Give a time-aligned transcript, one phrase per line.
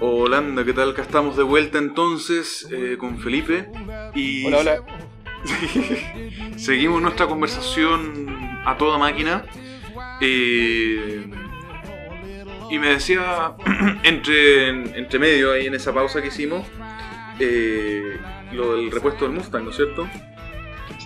[0.00, 0.90] Holanda, ¿qué tal?
[0.90, 3.68] Acá estamos de vuelta entonces eh, con Felipe.
[4.14, 4.82] Y Hola, hola.
[6.56, 8.26] seguimos nuestra conversación
[8.64, 9.44] a toda máquina.
[10.20, 11.26] Eh,
[12.70, 13.54] y me decía,
[14.02, 14.68] entre,
[14.98, 16.66] entre medio ahí en esa pausa que hicimos,
[17.38, 18.18] eh,
[18.52, 20.08] lo del repuesto del Mustang, ¿no es cierto?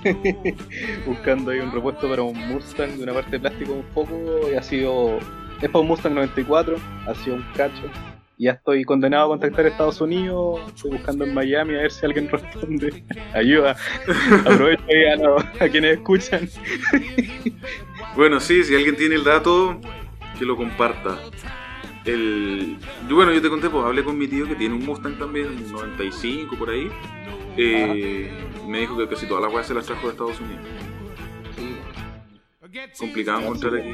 [1.07, 4.55] Buscando ahí un repuesto para un Mustang de una parte de plástico un poco y
[4.55, 5.19] ha sido.
[5.61, 6.77] Es para un Mustang 94,
[7.07, 7.91] ha sido un cacho.
[8.41, 10.61] Ya estoy condenado a contactar a Estados Unidos.
[10.69, 13.05] Estoy buscando en Miami a ver si alguien responde.
[13.35, 13.77] Ayuda.
[14.47, 16.49] Aprovecho a, los- a quienes escuchan.
[18.15, 19.81] Bueno, sí, si alguien tiene el dato,
[20.39, 21.19] que lo comparta.
[22.05, 22.79] El...
[23.09, 25.49] yo, bueno, yo te conté, pues hablé con mi tío que tiene un Mustang también,
[25.49, 26.89] un 95 por ahí.
[27.57, 28.31] Eh,
[28.69, 30.65] me dijo que casi todas las weas se las trajo de Estados Unidos.
[32.99, 33.93] Complicado encontrar aquí.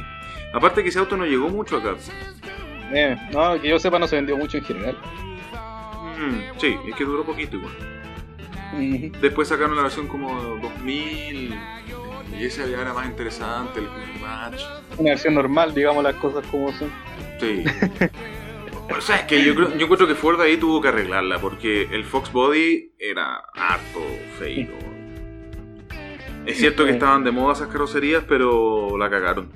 [0.52, 1.94] Aparte que ese auto no llegó mucho acá.
[2.92, 4.96] Eh, no, que yo sepa, no se vendió mucho en general.
[6.18, 7.72] Mm, sí, es que duró poquito igual.
[9.20, 11.54] Después sacaron la versión como 2000
[12.38, 13.88] y esa ya era más interesante, el
[14.20, 14.62] match.
[14.98, 16.90] Una versión normal, digamos las cosas como son.
[17.40, 17.64] Sí.
[18.88, 22.04] Pero sabes que yo, creo, yo encuentro que Ford ahí tuvo que arreglarla porque el
[22.04, 24.00] Fox Body era harto
[24.38, 24.68] feo.
[26.44, 29.50] Es cierto que estaban de moda esas carrocerías, pero la cagaron.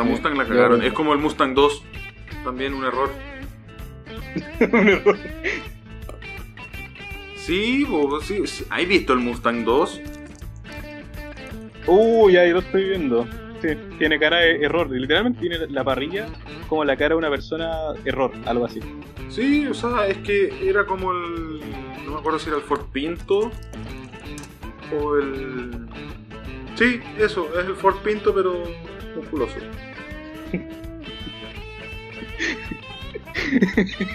[0.00, 0.82] La Mustang la cagaron.
[0.82, 1.82] Es como el Mustang 2.
[2.42, 3.10] También un error.
[4.72, 5.18] Un error.
[7.36, 8.64] Sí, vos, sí, sí.
[8.70, 10.00] ¿Has visto el Mustang 2?
[11.86, 13.26] Uy, ahí lo estoy viendo.
[13.60, 14.90] Sí, tiene cara de error.
[14.90, 16.28] Literalmente tiene la parrilla
[16.66, 17.70] como la cara de una persona
[18.06, 18.80] error, algo así.
[19.28, 21.60] Sí, o sea, es que era como el.
[22.06, 23.50] No me acuerdo si era el Ford Pinto.
[24.98, 25.86] O el.
[26.74, 28.62] Sí, eso, es el Ford Pinto, pero
[29.14, 29.56] musculoso.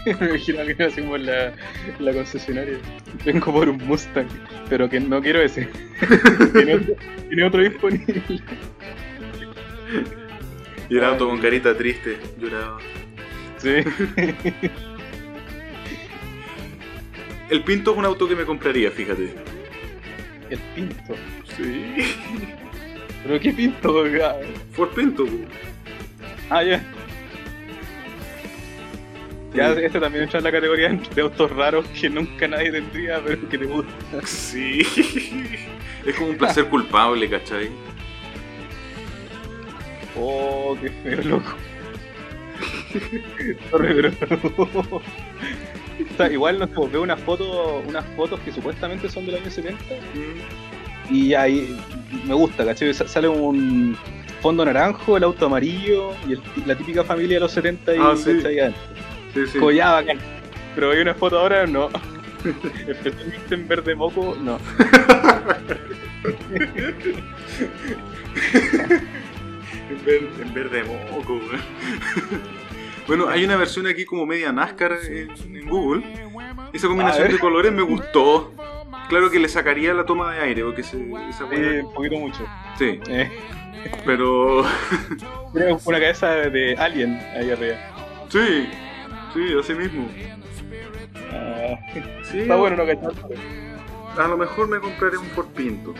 [0.06, 1.54] Me imagino que así como en la,
[2.00, 2.78] la concesionaria.
[3.26, 4.28] Vengo por un Mustang,
[4.70, 5.68] pero que no quiero ese.
[6.54, 6.96] tiene, otro,
[7.28, 8.22] tiene otro disponible.
[10.90, 12.80] Y el auto con carita triste, lloraba.
[13.58, 13.76] Sí.
[17.50, 19.34] El Pinto es un auto que me compraría, fíjate.
[20.50, 21.16] El pinto.
[21.58, 21.96] Sí.
[23.24, 24.04] ¿Pero qué pinto?
[24.72, 25.32] Ford Pinto, po.
[26.50, 26.82] Ah, ya.
[29.54, 33.48] Ya, este también entra en la categoría de autos raros que nunca nadie tendría, pero
[33.48, 33.92] que le gusta.
[34.26, 34.82] Sí.
[36.06, 37.70] Es como un placer culpable, ¿cachai?
[40.16, 41.56] Oh, qué feo, loco.
[43.70, 45.02] Sorry, pero.
[46.32, 49.84] Igual no sé, veo unas fotos, unas fotos que supuestamente son del año 70
[51.10, 51.78] y ahí
[52.26, 52.94] me gusta, ¿cachai?
[52.94, 53.98] Sa- Sale un
[54.46, 58.14] fondo naranjo, el auto amarillo y el- la típica familia de los 70 y Ah,
[58.16, 58.30] sí.
[59.34, 59.58] Sí, sí.
[59.94, 60.20] Bacán.
[60.76, 61.90] Pero hay una foto ahora, no.
[62.88, 64.60] Especialmente en verde moco, no.
[69.90, 71.40] En verde, en verde moco.
[73.08, 76.04] Bueno, hay una versión aquí como media NASCAR en, en Google.
[76.74, 78.54] Esa combinación de colores me gustó.
[79.10, 80.98] Claro que le sacaría la toma de aire, porque se,
[81.30, 82.46] esa weá- un poquito mucho.
[82.78, 83.32] Sí, Eh,
[84.06, 84.66] pero.
[85.54, 87.76] tiene una cabeza de alien ahí arriba.
[88.30, 88.68] Sí,
[89.34, 90.10] sí, así mismo.
[91.32, 91.78] Ah,
[92.24, 93.12] Sí, está bueno no cachar.
[94.18, 95.94] A lo mejor me compraré un Ford Pinto.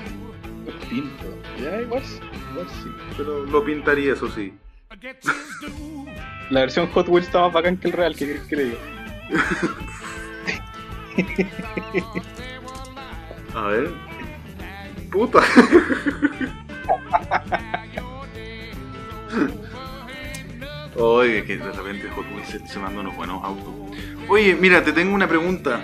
[0.90, 1.24] Pinto.
[1.62, 2.02] Ya, igual,
[2.52, 2.90] igual sí.
[3.18, 4.54] Pero lo pintaría, eso sí.
[6.50, 8.78] La versión Hot Wheels está más bacán que el real, ¿qué crees que le digo?
[13.56, 13.92] A ver.
[15.12, 15.40] Puta.
[20.98, 23.74] Oye, que de repente Hot Wheels se, se manda unos buenos autos.
[24.30, 25.84] Oye, mira, te tengo una pregunta.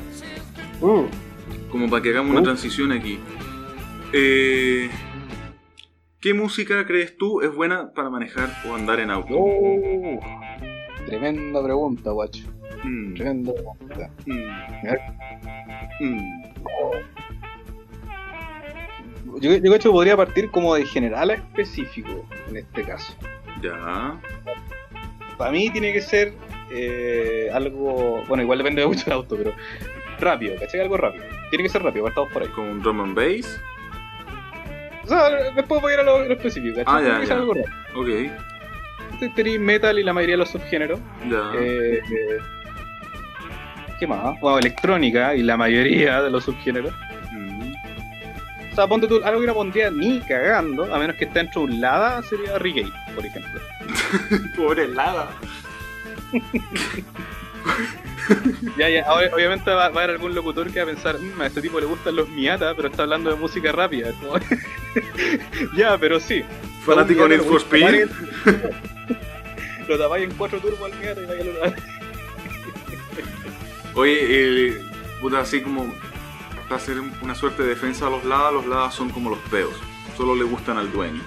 [0.80, 1.06] Uh,
[1.70, 2.44] Como para que hagamos una Uh.
[2.44, 3.20] transición aquí.
[4.14, 4.90] Eh,
[6.20, 9.36] ¿Qué música crees tú es buena para manejar o andar en auto?
[9.38, 10.20] uh,
[11.06, 12.46] tremenda pregunta, guacho.
[12.84, 14.10] Mm, Tremenda pregunta.
[14.26, 16.42] mm, mm.
[19.40, 23.16] Yo, yo que podría partir como de general a específico en este caso.
[23.62, 24.20] Ya.
[25.38, 26.34] Para mí tiene que ser
[26.72, 28.24] eh, algo.
[28.28, 29.54] Bueno, igual depende mucho del auto, pero
[30.20, 30.82] rápido, ¿cachai?
[30.82, 31.26] Algo rápido.
[31.50, 32.50] Tiene que ser rápido, partamos por ahí.
[32.50, 33.60] Con un drum and bass.
[35.04, 36.94] O sea, después voy a ir a lo, lo específico, ¿cachai?
[36.96, 37.42] Ah, ya, Tiene que ser ya.
[37.42, 38.30] algo rápido.
[39.22, 39.36] Ok.
[39.36, 41.00] Tenéis metal y la mayoría de los subgéneros.
[41.30, 41.52] Ya.
[41.56, 42.38] Eh, eh,
[44.00, 44.40] ¿Qué más?
[44.40, 46.92] Bueno, electrónica y la mayoría de los subgéneros.
[48.72, 51.62] O sea, ponte tú, algo que no pondría ni cagando, a menos que esté dentro
[51.62, 53.60] de un Lada, sería reggae, por ejemplo.
[54.56, 55.30] Pobre helada.
[58.78, 61.62] ya, ya, obviamente va, a haber algún locutor que va a pensar, mmm, a este
[61.62, 64.14] tipo le gustan los Miata, pero está hablando de música rápida.
[65.76, 66.44] ya, pero sí.
[66.86, 68.10] Fanático de for Speed.
[69.88, 71.52] Lo tapáis en cuatro turbos al Miata y vaya lo
[74.00, 74.82] Oye, eh,
[75.20, 75.94] puta, así como
[76.74, 79.74] hacer una suerte de defensa a los lados, los lados son como los peos.
[80.18, 81.22] Solo le gustan al dueño.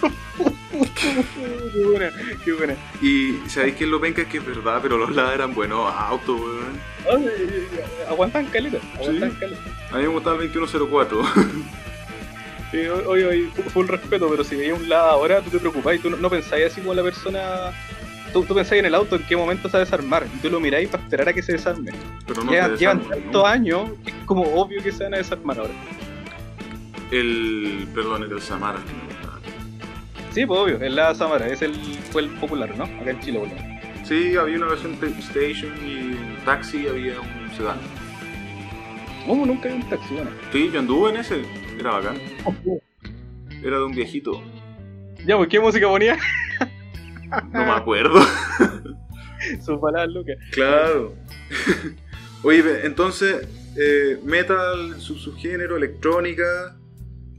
[1.72, 2.12] qué buena,
[2.44, 2.74] qué buena.
[3.02, 6.80] Y sabéis que lo penca que es verdad, pero los lados eran buenos autos, weón.
[8.08, 9.46] aguantan caleta, aguantan sí.
[9.92, 11.22] A mí me gustaba el 2104.
[12.70, 15.98] Sí, oye, oye, full respeto, pero si veías un lado ahora, tú te preocupás y
[15.98, 17.72] tú no, no pensáis así como la persona
[18.30, 20.50] tú, tú pensáis en el auto en qué momento se va a desarmar y tú
[20.50, 21.92] lo miráis para esperar a que se desarme.
[22.26, 25.72] Pero no llevan tantos años que es como obvio que se van a desarmar ahora.
[27.10, 27.88] El.
[27.94, 28.78] Perdón, el Samara.
[30.32, 31.74] Sí, pues obvio, el la Samara, es el,
[32.10, 32.84] fue el popular, ¿no?
[32.84, 33.56] Acá en Chile, boludo.
[34.04, 37.78] Sí, había una versión Station y en taxi había un sedán.
[39.26, 40.14] ¿Cómo nunca había un taxi?
[40.14, 40.30] Bueno.
[40.52, 41.42] Sí, yo anduve en ese,
[41.78, 42.16] era bacán.
[43.62, 44.42] Era de un viejito.
[45.26, 46.16] Ya, pues, ¿qué música ponía?
[47.52, 48.20] No me acuerdo.
[49.64, 50.36] Sus palabras Lucas.
[50.52, 51.14] Claro.
[52.42, 56.76] Oye, entonces, eh, metal, su subgénero, electrónica.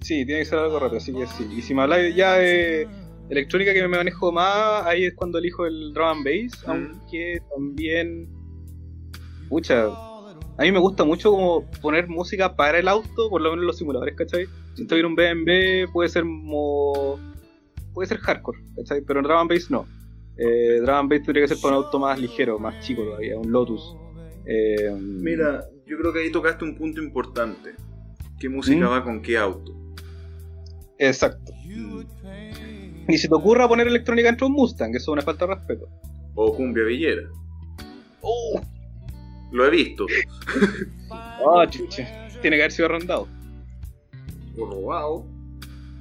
[0.02, 1.48] Sí, tiene que ser algo rápido, así que sí.
[1.56, 2.88] Y si me habláis ya de
[3.30, 6.70] electrónica que me manejo más, ahí es cuando elijo el drum and bass, mm.
[6.70, 8.30] aunque también.
[9.50, 13.64] Pucha, a mí me gusta mucho como poner música para el auto, por lo menos
[13.64, 14.46] en los simuladores, ¿cachai?
[14.76, 17.20] Si estoy en un BMW, puede ser mo
[17.94, 19.02] puede ser hardcore, ¿cachai?
[19.02, 19.86] Pero en Drum Bass no.
[20.38, 23.52] Eh, Drum Bass tendría que ser para un auto más ligero, más chico todavía, un
[23.52, 23.96] Lotus.
[24.46, 27.76] Eh, Mira, yo creo que ahí tocaste un punto importante.
[28.40, 28.92] ¿Qué música ¿Mm?
[28.92, 29.76] va con qué auto?
[30.98, 31.54] Exacto.
[33.08, 35.56] Ni se te ocurra poner electrónica dentro de un Mustang, eso es una falta de
[35.56, 35.88] respeto.
[36.36, 37.24] O cumbia villera.
[38.22, 38.62] Oh.
[39.52, 40.06] Lo he visto.
[41.70, 42.30] Chucha.
[42.42, 43.28] Tiene que haber sido arrendado.
[44.58, 45.26] O robado.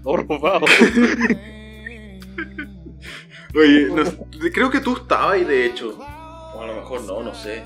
[0.05, 0.67] O robado.
[3.55, 3.89] Oye,
[4.53, 5.99] creo que tú estabas ahí de hecho.
[6.55, 7.63] O a lo mejor no, no sé.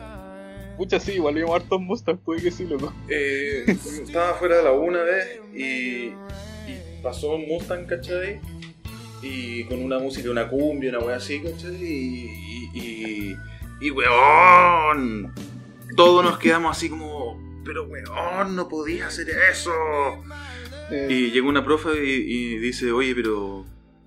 [0.77, 2.93] Pucha, sí, igual vimos hartos Mustang, puede que sí, loco.
[3.09, 3.65] Eh,
[4.03, 8.41] estaba fuera de la una vez y, y pasó un Mustang, ¿cachai?
[9.23, 11.77] Y con una música, una cumbia, una wea así, ¿cachai?
[11.81, 13.37] Y, y,
[13.81, 15.33] y, weón,
[15.97, 19.73] todos nos quedamos así como, pero weón, no podías hacer eso.
[20.91, 21.07] Eh.
[21.09, 23.65] Y llegó una profe y, dice, oye, pero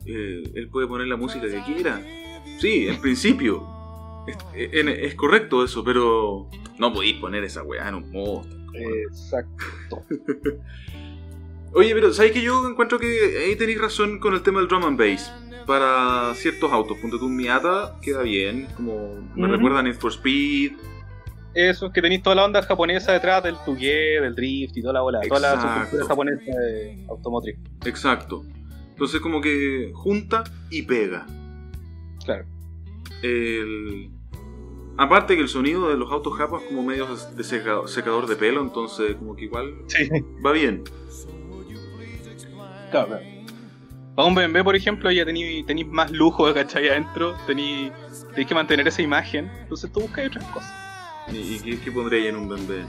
[0.08, 2.02] eh, él puede poner la música que quiera.
[2.60, 3.76] Sí, en principio.
[4.54, 8.46] Es, correcto eso, pero no podéis poner esa weá en un modo.
[8.74, 10.04] Exacto.
[11.74, 14.84] Oye, pero ¿sabéis que yo encuentro que ahí tenéis razón con el tema del drum
[14.84, 15.32] and bass?
[15.66, 20.74] Para ciertos autos, punto tu Miata queda bien, como me recuerdan Need for Speed.
[21.54, 25.02] Eso, que tenéis toda la onda japonesa detrás del Tugue, del Drift y toda la
[25.02, 27.58] bola, toda la subcultura japonesa de automotriz.
[27.86, 28.46] Exacto.
[28.98, 31.28] Entonces como que junta y pega.
[32.26, 32.46] Claro.
[33.22, 34.10] El...
[34.98, 39.16] Aparte que el sonido de los autos japas como medio de secador de pelo, entonces
[39.18, 39.72] como que igual
[40.44, 40.84] va bien.
[42.90, 43.24] Claro, claro.
[44.16, 46.90] Para un BMW, por ejemplo, ya tenéis más lujo, ¿cachai?
[46.90, 47.92] Adentro, tenéis
[48.36, 50.74] que mantener esa imagen, entonces tú buscas otras cosas.
[51.32, 52.82] ¿Y, qué, qué pondréis en un BMW?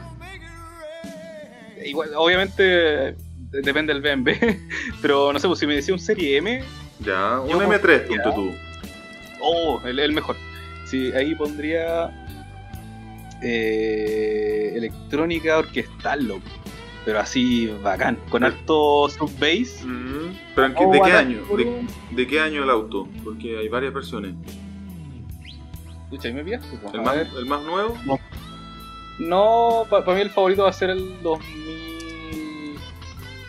[1.84, 3.14] Igual, obviamente
[3.50, 4.30] depende del BMW,
[5.02, 6.62] pero no sé, pues si me decía un Serie M.
[7.00, 8.54] Ya, un M3, punto tú.
[9.40, 10.36] Oh, el, mejor.
[10.86, 12.24] Sí, ahí pondría.
[13.40, 16.42] Eh, electrónica orquestal, loco.
[17.04, 19.84] Pero así bacán, con alto sub-bass.
[19.84, 21.42] Mm, ¿Pero oh, ¿de qué año?
[22.10, 23.08] De, qué año el auto?
[23.24, 24.34] Porque hay varias versiones.
[26.04, 26.76] Escucha, ahí me pillaste.
[26.82, 27.96] Pues, ¿El, más, ¿El más nuevo?
[28.04, 28.18] No,
[29.20, 31.97] no para mí el favorito va a ser el 2000.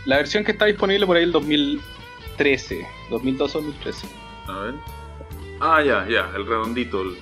[0.10, 4.06] La versión que está disponible por ahí el 2013, 2012-2013.
[4.48, 4.74] A ver.
[5.60, 7.04] Ah, ya, ya, el redondito.
[7.04, 7.16] El,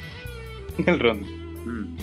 [0.87, 1.27] el redondo.
[1.65, 1.97] Mm.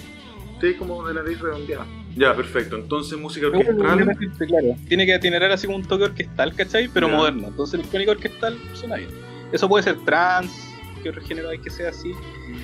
[0.61, 1.87] Sí, como de nariz redondeada.
[2.15, 2.77] Ya, perfecto.
[2.77, 3.75] Entonces, música orquestal.
[4.47, 4.77] claro.
[4.87, 6.89] Tiene que tener así como un toque orquestal, ¿cachai?
[6.93, 7.49] Pero moderno.
[7.49, 9.09] Entonces, el electrónico orquestal suena bien.
[9.53, 10.69] Eso puede ser trans,
[11.03, 12.13] que otro género hay que sea así.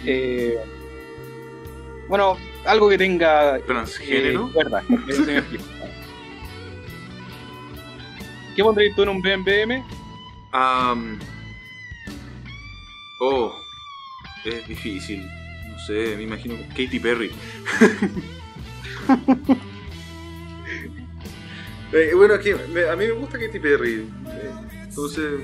[0.04, 0.58] Eh,
[2.06, 2.36] bueno,
[2.66, 3.58] algo que tenga.
[3.60, 4.48] ¿Transgénero?
[4.48, 4.82] Eh, verdad,
[8.60, 9.82] ¿Qué pondrías tú en un BM?
[10.52, 11.18] Um,
[13.18, 13.54] oh,
[14.44, 15.26] es difícil.
[15.70, 17.30] No sé, me imagino Katy Perry.
[21.94, 24.06] eh, bueno, aquí, a mí me gusta Katy Perry.
[24.26, 24.52] Eh,
[24.84, 25.40] entonces,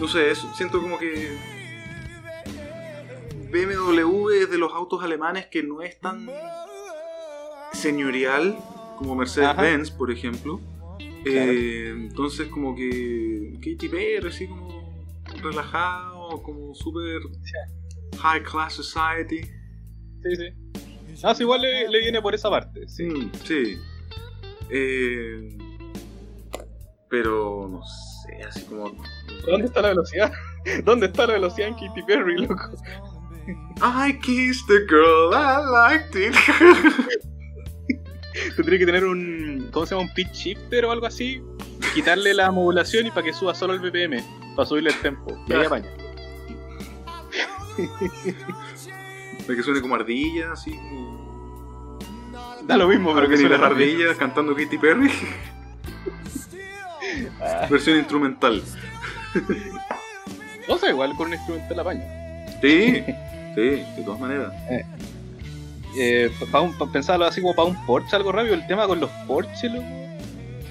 [0.00, 1.38] no sé, siento como que
[3.52, 6.28] BMW es de los autos alemanes que no es tan
[7.72, 8.58] señorial
[8.98, 10.60] como Mercedes-Benz, por ejemplo.
[11.24, 15.06] Eh, entonces, como que Katy Perry, así como
[15.42, 17.20] relajado, como super
[18.18, 19.42] high class society.
[20.22, 21.22] Sí, sí.
[21.22, 22.88] Ah, sí, igual le, le viene por esa parte.
[22.88, 23.04] Sí.
[23.04, 23.78] Mm, sí.
[24.70, 25.58] Eh,
[27.08, 28.92] pero no sé, así como.
[29.46, 30.32] ¿Dónde está la velocidad?
[30.84, 32.70] ¿Dónde está la velocidad en Katy Perry, loco?
[33.82, 36.34] I kissed the girl, I liked it.
[38.56, 39.68] Tendría que tener un.
[39.72, 40.08] ¿Cómo se llama?
[40.08, 41.42] Un pitch shifter o algo así.
[41.94, 44.22] Quitarle la modulación y para que suba solo el BPM.
[44.56, 45.36] Para subirle el tempo.
[45.48, 45.88] Y ahí apaña.
[49.46, 51.98] Para que suene como ardilla, así como.
[52.64, 55.10] Da lo mismo, pero que suene las ardillas cantando Katy Perry.
[57.40, 57.66] Ah.
[57.68, 58.62] Versión instrumental.
[60.68, 62.04] O sea, igual con un instrumental apaña.
[62.60, 63.02] Sí,
[63.54, 64.52] sí, de todas maneras.
[64.70, 64.84] Eh,
[66.50, 68.54] pa un, pa pensarlo así como para un Porsche, algo rápido.
[68.54, 69.86] El tema con los Porsche, loco.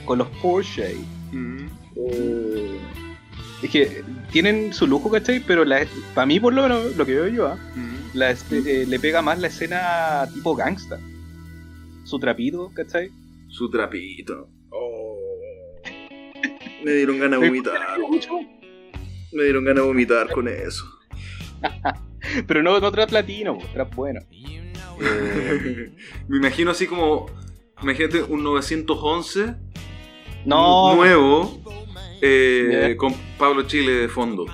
[0.06, 0.96] Con los Porsche.
[1.32, 1.68] Mm.
[1.96, 2.80] Eh,
[3.64, 5.40] es que tienen su lujo, ¿cachai?
[5.40, 5.64] Pero
[6.14, 7.58] para mí, por lo menos, lo que veo yo, ¿ah?
[7.76, 8.18] Mm.
[8.18, 11.00] la eh, le pega más la escena tipo gangsta.
[12.04, 13.12] Su trapito, ¿cachai?
[13.48, 14.50] Su trapito.
[14.72, 15.18] Oh.
[16.84, 17.80] Me dieron ganas de vomitar.
[19.32, 20.86] Me dieron ganas de vomitar con eso.
[22.48, 24.22] Pero no, no trap latino, trap bueno.
[25.02, 25.92] Eh,
[26.28, 27.28] Me imagino así como.
[27.82, 29.56] Imagínate un 911
[30.46, 31.60] no, nuevo
[32.22, 34.46] eh, con Pablo Chile de fondo.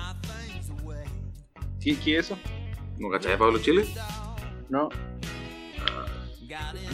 [1.78, 2.38] ¿qué, qué es eso?
[2.98, 3.86] ¿No cachai de Pablo Chile?
[4.70, 4.88] No.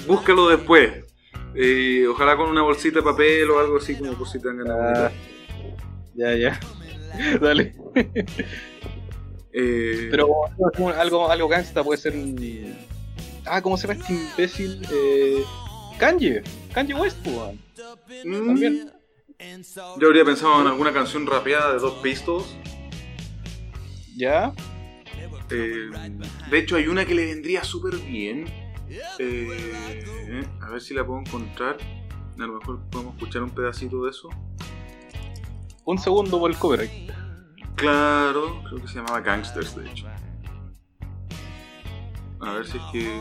[0.08, 1.04] Búscalo después.
[1.54, 5.12] Eh, ojalá con una bolsita de papel o algo así como ganas de Ah,
[6.14, 6.60] ya, ya.
[7.40, 7.76] Dale.
[9.52, 10.28] Eh, Pero
[10.96, 12.14] algo, algo gangsta puede ser.
[12.16, 12.34] un-
[13.46, 14.86] Ah, ¿cómo se llama este imbécil?
[14.90, 15.44] Eh,
[15.98, 16.42] Kanye.
[16.72, 17.58] Kanye West, pues,
[18.24, 18.92] mm, también.
[20.00, 22.56] Yo habría pensado en alguna canción rapeada de dos Pistols.
[24.16, 24.52] Ya.
[25.50, 25.90] Eh,
[26.50, 28.46] de hecho, hay una que le vendría súper bien.
[29.18, 31.76] Eh, a ver si la puedo encontrar.
[32.38, 34.28] A lo mejor podemos escuchar un pedacito de eso.
[35.84, 37.10] Un segundo por el copyright.
[37.76, 40.06] Claro, creo que se llamaba Gangsters, de hecho.
[42.44, 43.20] A ver si es que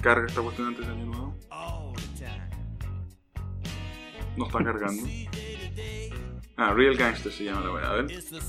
[0.00, 1.36] carga esta cuestión antes de año nuevo.
[4.36, 5.04] No está cargando.
[6.56, 7.88] Ah, Real Gangster se llama la wea.
[7.88, 8.10] A ver.
[8.10, 8.42] Escucha.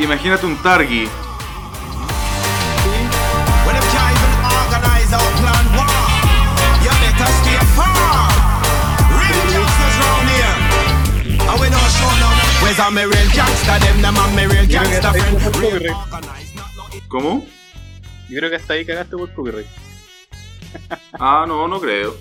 [0.00, 1.08] Imagínate un Targi.
[7.18, 8.30] You better stay far.
[9.18, 10.56] Real gangsters round here.
[11.50, 12.28] And we don't show no.
[12.62, 13.78] Where's all my real gangster?
[13.80, 15.42] Them, them and my real Yo creo que gangster hasta ahí friend.
[15.44, 15.96] por Real copyright.
[16.12, 17.46] organized, not no ¿Cómo?
[18.28, 19.66] Yo creo que hasta ahí cagaste por copyright.
[21.18, 22.14] Ah, no, no creo.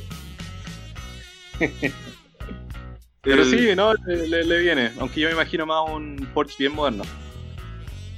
[3.22, 4.92] Pero El- sí, no, le, le- le viene.
[5.00, 7.04] Aunque yo me imagino más un Porsche bien moderno.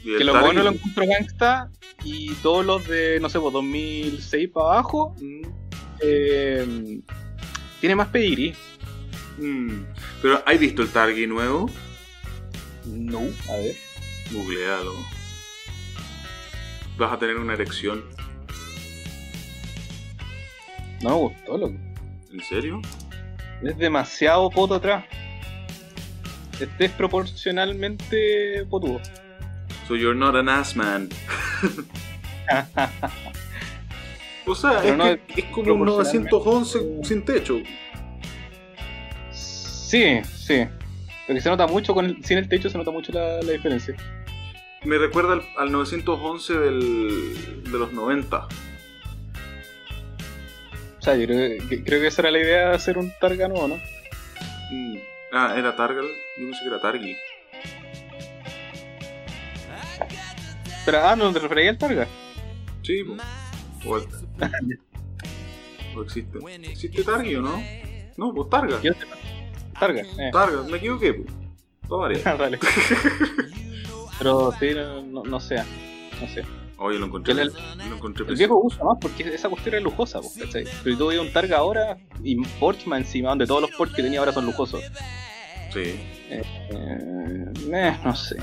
[0.04, 1.70] Que los buenos lo encuentro gangsta
[2.04, 5.42] y todos los de, no sé, pues 2006 para abajo, Mm,
[6.02, 7.00] eh,
[7.80, 8.56] tiene más pedigrí.
[9.38, 9.84] mm.
[10.22, 11.70] Pero, ¿has visto el Targi nuevo?
[12.86, 13.76] No, a ver.
[14.32, 14.94] Googlealo.
[16.98, 18.04] Vas a tener una erección.
[21.02, 21.76] No me gustó, loco.
[22.34, 22.82] ¿En serio?
[23.64, 25.06] Es demasiado poto atrás.
[26.60, 29.00] Es desproporcionalmente potudo.
[29.88, 31.10] So you're not an ass man.
[34.52, 36.30] o sea, es, no que es es como un proporcionalmente.
[36.32, 37.58] 911 sin techo.
[39.32, 40.66] Sí, sí.
[41.28, 43.96] Porque se nota mucho, con el- sin el techo se nota mucho la, la diferencia.
[44.84, 48.48] Me recuerda al, al 911 del, de los 90.
[50.98, 53.48] O sea, yo creo que, creo que esa era la idea de hacer un Targa
[53.48, 53.76] nuevo, ¿no?
[54.72, 54.98] Mm.
[55.32, 56.06] Ah, era Targal.
[56.38, 57.16] Yo pensé que era Targi.
[60.86, 62.08] Pero, ah, no te refería al Targa.
[62.84, 63.16] Sí, po.
[63.86, 64.08] O, el-
[65.96, 66.40] o existe.
[66.70, 67.62] ¿Existe Targi o no?
[68.18, 68.82] No, pues Targa.
[68.82, 68.94] Yo-
[69.80, 70.30] Targa, eh.
[70.32, 71.14] Targa, me equivoqué.
[71.14, 71.24] po.
[71.88, 72.20] Todo varía.
[72.24, 72.60] Dale.
[74.18, 75.56] Pero sí, no, no, sé.
[76.22, 76.44] No sé.
[76.78, 77.34] Oye, lo encontré.
[77.34, 77.54] El-
[77.90, 80.66] lo encontré El viejo gusta más porque esa cuestión era lujosa, pues, ¿cachai?
[80.84, 84.04] Pero tú ves un Targa ahora y Porsche más encima, donde todos los Porsche que
[84.04, 84.82] tenía ahora son lujosos.
[85.74, 85.80] Sí.
[86.30, 88.36] Eh, eh, no sé.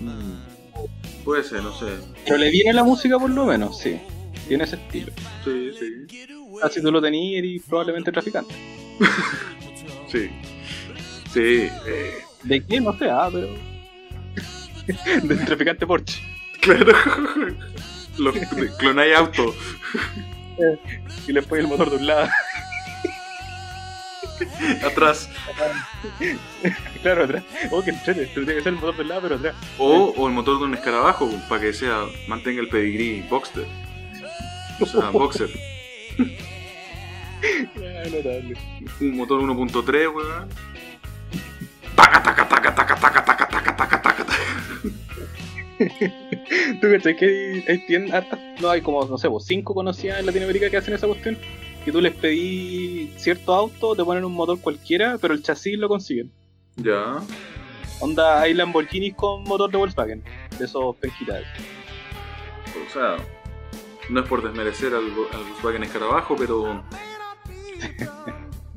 [0.00, 0.51] Mm.
[1.24, 1.86] Puede ser, no sé.
[2.24, 4.00] Pero le viene la música por lo menos, sí.
[4.48, 5.12] Tiene ese estilo.
[5.44, 6.28] Sí, sí.
[6.70, 8.54] Si tú lo tenías, eres probablemente traficante.
[10.08, 10.28] Sí.
[11.32, 11.70] Sí.
[11.86, 12.82] Eh, ¿De qué?
[12.82, 13.48] No sé, ah, pero.
[15.26, 16.20] Del traficante Porsche.
[16.60, 16.92] claro.
[18.78, 19.54] Clonáis auto.
[21.26, 22.28] Y le pones el motor de un lado.
[24.84, 25.28] Atrás.
[27.02, 27.44] claro, atrás.
[27.70, 28.26] Oh, que entrete.
[28.26, 29.54] Tiene que ser el motor del lado, pero atrás.
[29.78, 33.66] O, o el motor de un escarabajo para que sea mantenga el pedigrí Boxster.
[34.80, 35.50] O sea, Boxer.
[37.76, 38.54] Ah, notable.
[39.00, 40.48] Un motor 1.3, weón.
[41.96, 44.26] Taca, taca, taca, taca, taca, taca, taca, taca, taca.
[46.80, 48.38] ¿Tú cachai que hay, hay tiendas hartas?
[48.60, 51.36] No, hay como, no sé, pues, cinco conocidas en Latinoamérica que hacen esa cuestión.
[51.84, 55.88] Que tú les pedí cierto auto, te ponen un motor cualquiera, pero el chasis lo
[55.88, 56.30] consiguen.
[56.76, 57.20] Ya.
[58.00, 60.22] Onda, hay Lamborghinis con motor de Volkswagen,
[60.58, 61.42] de esos penquitas.
[62.86, 63.16] O sea,
[64.08, 66.82] no es por desmerecer al, al Volkswagen Escarabajo, pero.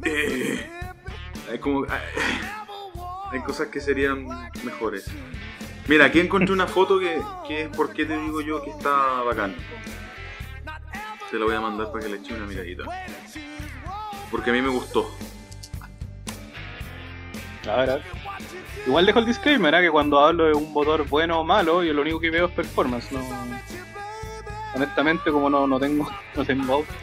[0.07, 0.69] Eh,
[1.49, 1.83] hay como.
[1.85, 1.99] Hay,
[3.31, 4.27] hay cosas que serían
[4.63, 5.09] mejores.
[5.87, 9.21] Mira, aquí encontré una foto que, que es por qué te digo yo que está
[9.23, 9.55] bacán.
[11.35, 12.83] Te la voy a mandar para que le eche una miradita.
[14.31, 15.11] Porque a mí me gustó.
[17.69, 18.03] A ver, a ver.
[18.87, 19.81] Igual dejo el disclaimer, ¿eh?
[19.81, 22.53] que cuando hablo de un motor bueno o malo, yo lo único que veo es
[22.53, 23.11] performance.
[23.11, 23.19] No...
[24.75, 26.93] Honestamente, como no, no tengo no tengo auto,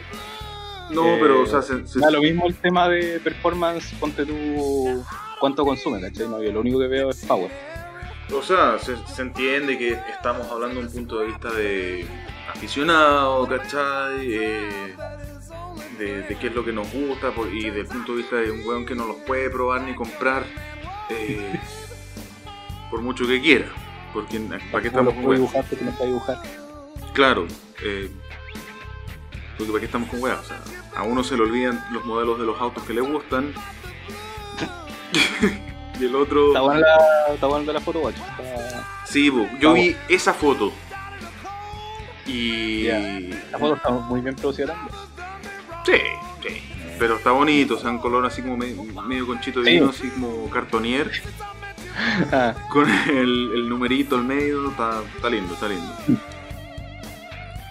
[0.89, 4.25] No, Eh, pero, o sea, se, se- da lo mismo el tema de performance, ponte
[4.25, 5.05] tú
[5.39, 6.27] cuánto consume, ¿cachai?
[6.27, 7.51] No, yo lo único que veo es power.
[8.35, 12.07] O sea, se, se entiende que estamos hablando de un punto de vista de
[12.53, 14.33] aficionado, ¿cachai?
[14.33, 14.95] Eh,
[15.97, 18.51] de, de qué es lo que nos gusta por- y del punto de vista de
[18.51, 20.43] un weón que no los puede probar ni comprar
[21.09, 21.59] eh,
[22.89, 23.67] por mucho que quiera.
[24.13, 24.39] Porque
[24.71, 25.65] ¿para qué estamos con no dibujar?
[27.13, 27.47] Claro,
[27.83, 28.09] eh,
[29.57, 30.39] porque ¿para qué estamos con weas?
[30.39, 30.59] O sea,
[30.95, 33.53] a uno se le olvidan los modelos de los autos que le gustan.
[35.99, 36.47] y el otro...
[36.49, 38.21] Está buena la, está buena la foto, guacho.
[38.39, 40.71] Está- Sí, bo, yo vi esa foto.
[42.25, 42.83] Y.
[42.83, 42.99] Ya.
[43.51, 44.95] La foto está muy bien producida también.
[45.85, 46.63] Sí, sí.
[46.99, 49.73] Pero está bonito, o sea, un color así como medio, medio conchito de Sí.
[49.73, 51.11] vino, así como cartonier,
[52.31, 55.93] Ah, con el, el numerito al medio, está, está lindo, está lindo.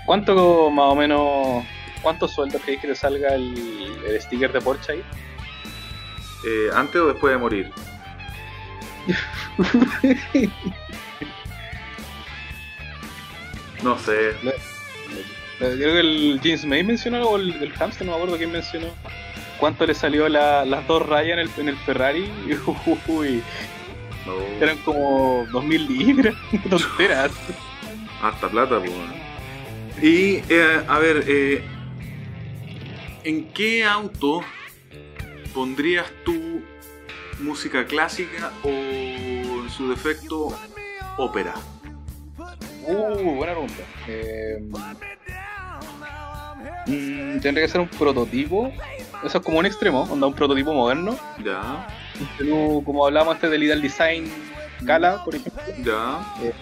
[0.07, 1.65] ¿Cuánto más o menos,
[2.03, 5.03] cuántos sueldos creéis que te salga el, el sticker de Porsche ahí?
[6.47, 7.71] Eh, ¿Antes o después de morir?
[13.83, 14.31] No sé.
[14.31, 14.55] Eh,
[15.59, 18.89] Creo que el James May mencionó, o el, el Hamster, no me acuerdo quién mencionó.
[19.59, 22.31] ¿Cuánto le salió la- las dos rayas en el, en el Ferrari?
[23.07, 23.43] Uy,
[24.27, 24.33] No.
[24.61, 26.35] eran como 2000 libras,
[26.71, 27.31] tonteras.
[28.21, 28.93] Harta plata, pues.
[30.03, 31.63] Y, eh, a ver, eh,
[33.25, 34.43] ¿en qué auto
[35.55, 36.63] pondrías tú
[37.41, 40.49] música clásica o, en su defecto,
[41.19, 41.55] ópera?
[42.87, 43.83] Uh, buena pregunta.
[44.09, 44.59] Eh,
[46.87, 48.73] mm, tendría que ser un prototipo.
[49.25, 51.17] Eso es como un extremo, onda un prototipo moderno.
[51.45, 51.87] Ya,
[52.39, 54.31] Pero, como hablábamos antes del Ideal Design
[54.87, 55.63] Cala, por ejemplo.
[55.85, 56.21] ya.
[56.43, 56.53] Eh,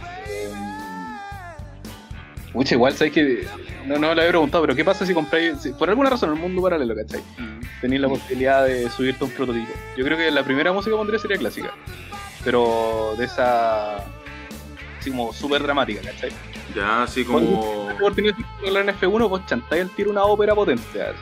[2.52, 3.46] Mucha igual, sabes que
[3.86, 6.34] no, no le había preguntado, pero ¿qué pasa si compráis, si- por alguna razón, en
[6.36, 7.20] el mundo paralelo, ¿cachai?
[7.80, 9.70] Tenéis la posibilidad de subirte a un prototipo.
[9.96, 11.70] Yo creo que la primera música que pondría sería clásica,
[12.44, 14.04] pero de esa,
[15.00, 16.30] así como súper dramática, ¿cachai?
[16.74, 17.84] Ya, así Cuando como.
[17.88, 20.82] la oportunidad de hablar en F1, vos chantáis al tiro una ópera potente.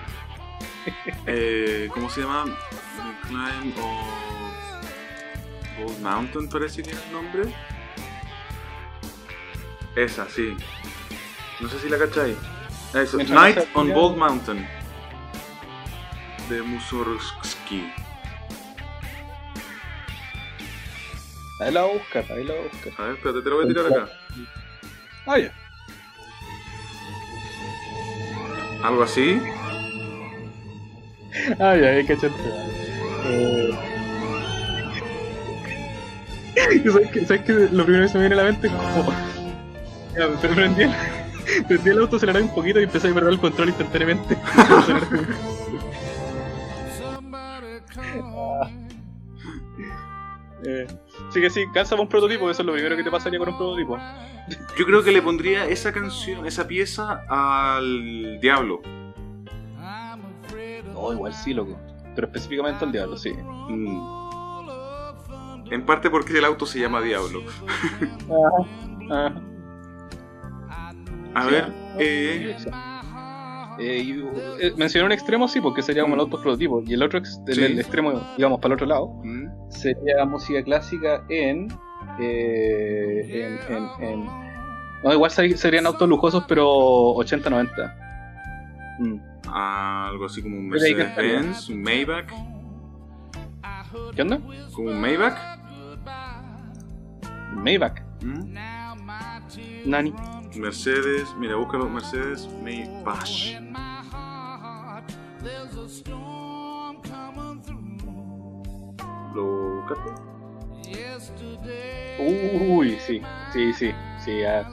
[1.27, 2.45] Eh, ¿Cómo se llama?
[3.27, 4.09] Climb of
[5.79, 7.43] Gold Mountain, parece que es el nombre.
[9.95, 10.57] Esa, sí.
[11.61, 12.39] No sé si la cacháis.
[12.95, 13.93] Eso, Night on.
[13.93, 14.67] Gold Mountain.
[16.49, 17.93] De Mussorgsky.
[21.61, 22.93] Ahí la voy a buscar, ahí la voy a buscar.
[22.99, 24.09] A ver, espérate, te lo voy a tirar acá.
[25.27, 25.53] Ah, ya.
[28.85, 29.43] Algo así.
[31.59, 32.39] Ah, ya, ahí cachaste.
[33.25, 33.79] Eh...
[36.85, 37.27] ¿Sabes qué?
[37.27, 37.53] ¿Sabes qué?
[37.73, 39.13] Lo primero que se me viene a la mente es como...
[40.17, 40.95] Ya, prendí el,
[41.69, 44.37] prendí el auto, aceleré un poquito y empecé a perder el control instantáneamente.
[44.57, 45.09] Ah.
[50.65, 50.89] Eh,
[51.39, 53.57] sí que sí, para un prototipo, eso es lo primero que te pasaría con un
[53.57, 53.99] prototipo.
[54.79, 58.81] Yo creo que le pondría esa canción, esa pieza al Diablo.
[60.93, 61.79] No, igual sí, loco.
[62.15, 63.33] Pero específicamente al diablo, sí.
[63.33, 64.19] Mm.
[65.71, 67.43] En parte porque el auto se llama Diablo.
[69.11, 69.35] Ajá.
[71.35, 72.57] A Sí, ver, eh,
[73.79, 74.11] Eh, y,
[74.61, 76.83] eh, mencioné un extremo, sí, porque sería como el auto prototipo.
[76.87, 77.65] Y el otro, ex- el, Sí.
[77.65, 81.69] el extremo, digamos, para el otro lado, mm, sería música clásica en.
[82.21, 84.25] eh, en, en, en-
[85.05, 86.67] No, igual serían autos lujosos, pero
[87.15, 87.95] 80-90.
[89.01, 89.19] Mm.
[89.51, 92.29] algo así como un Mercedes-Benz, un Maybach,
[94.17, 94.41] ¿Qué onda?
[94.75, 95.37] como un Maybach.
[97.55, 98.01] Maybach.
[98.23, 98.55] mm,
[99.87, 100.13] Nani.
[100.57, 103.61] Mercedes, mira, búscalo, Mercedes Maybach.
[109.35, 110.29] ¿Lo buscaste?
[112.19, 113.95] Uy, sí, sí, sí.
[114.25, 114.69] sí ah.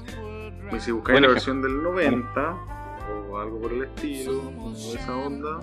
[0.71, 2.57] Y si buscáis la versión del 90
[3.29, 5.59] o algo por el estilo, o esa onda,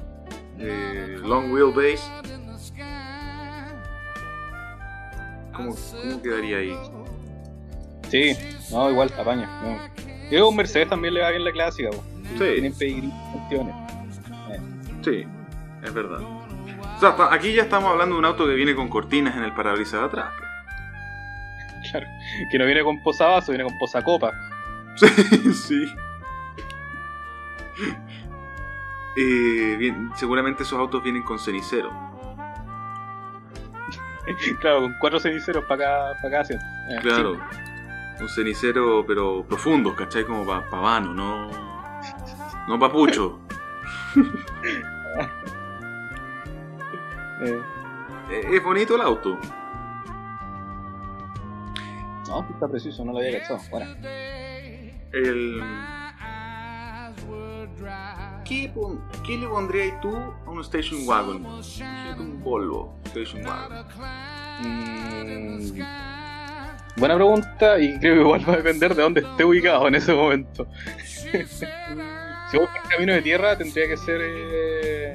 [0.58, 2.02] eh, long wheelbase,
[5.52, 7.01] ¿cómo, ¿cómo quedaría ahí?
[8.12, 8.36] Sí,
[8.70, 9.48] no, igual, apaña.
[9.62, 9.78] No.
[10.30, 12.04] Y luego un Mercedes también le va bien la clásica, po.
[12.36, 12.60] Sí.
[12.60, 12.72] Tienen
[13.32, 13.74] cuestiones.
[15.02, 15.24] Sí,
[15.82, 16.20] es verdad.
[16.20, 19.54] O sea, aquí ya estamos hablando de un auto que viene con cortinas en el
[19.54, 20.26] parabrisas de atrás.
[21.90, 22.06] Claro.
[22.50, 24.30] Que no viene con posavasos, viene con posacopa.
[24.96, 25.06] Sí,
[25.54, 25.86] sí.
[29.16, 31.90] Eh, bien, seguramente esos autos vienen con cenicero.
[34.60, 36.64] claro, con cuatro ceniceros para cada, para cada asiento.
[36.90, 37.40] Eh, Claro.
[38.22, 40.24] Un cenicero, pero profundo, ¿cachai?
[40.24, 41.50] Como para pa vano, no.
[42.68, 43.40] No papucho.
[47.44, 47.60] Eh,
[48.30, 49.36] Eh, es bonito el auto.
[52.28, 53.58] no, está preciso, no lo había cachado.
[53.68, 53.94] Bueno.
[55.12, 55.60] El.
[58.44, 61.44] ¿Qué, pon- qué le pondrías tú a un station wagon?
[61.44, 63.86] Un Volvo station wagon.
[64.60, 65.58] Mm,
[66.96, 70.12] buena pregunta y creo que igual va a depender de dónde esté ubicado en ese
[70.14, 70.66] momento.
[72.50, 75.12] si por camino de tierra tendría que ser eh,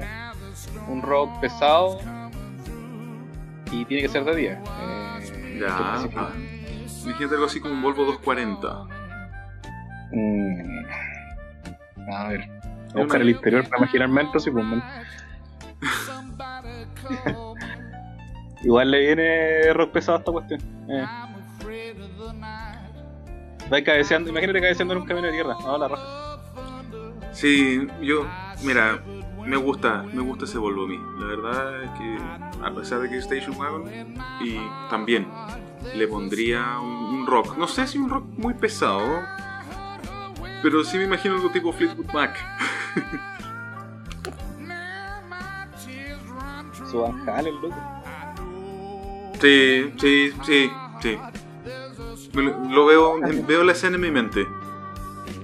[0.87, 1.99] un rock pesado
[3.71, 4.61] y tiene que ser de día.
[4.81, 5.67] Eh, Ya.
[5.69, 6.05] ah.
[7.03, 8.83] Imagínate algo así como un Volvo 240.
[10.11, 10.85] Mm,
[12.11, 12.47] a ver,
[12.93, 14.65] voy a buscar el interior para imaginarme dentro, sí, pues.
[18.63, 20.59] Igual le viene rock pesado a esta cuestión.
[20.89, 21.05] Eh.
[23.71, 25.55] Va cabeceando, imagínate cabeceando en un camino de tierra.
[25.61, 26.39] No, la raja.
[27.33, 28.25] Sí, yo,
[28.63, 29.03] mira,
[29.45, 30.99] me gusta, me gusta ese Volvo a mí.
[31.19, 32.17] La verdad es que,
[32.63, 33.89] a pesar de que es Station Wagon,
[34.41, 34.57] y
[34.89, 35.27] también
[35.95, 37.57] le pondría un, un rock.
[37.57, 39.21] No sé si un rock muy pesado,
[40.63, 42.37] pero sí me imagino algo tipo Fleetwood Mac.
[46.89, 47.75] Su Van Halen, loco.
[49.39, 51.19] Sí, sí, sí, sí.
[52.69, 53.15] Lo, veo,
[53.47, 54.45] veo la escena en mi mente.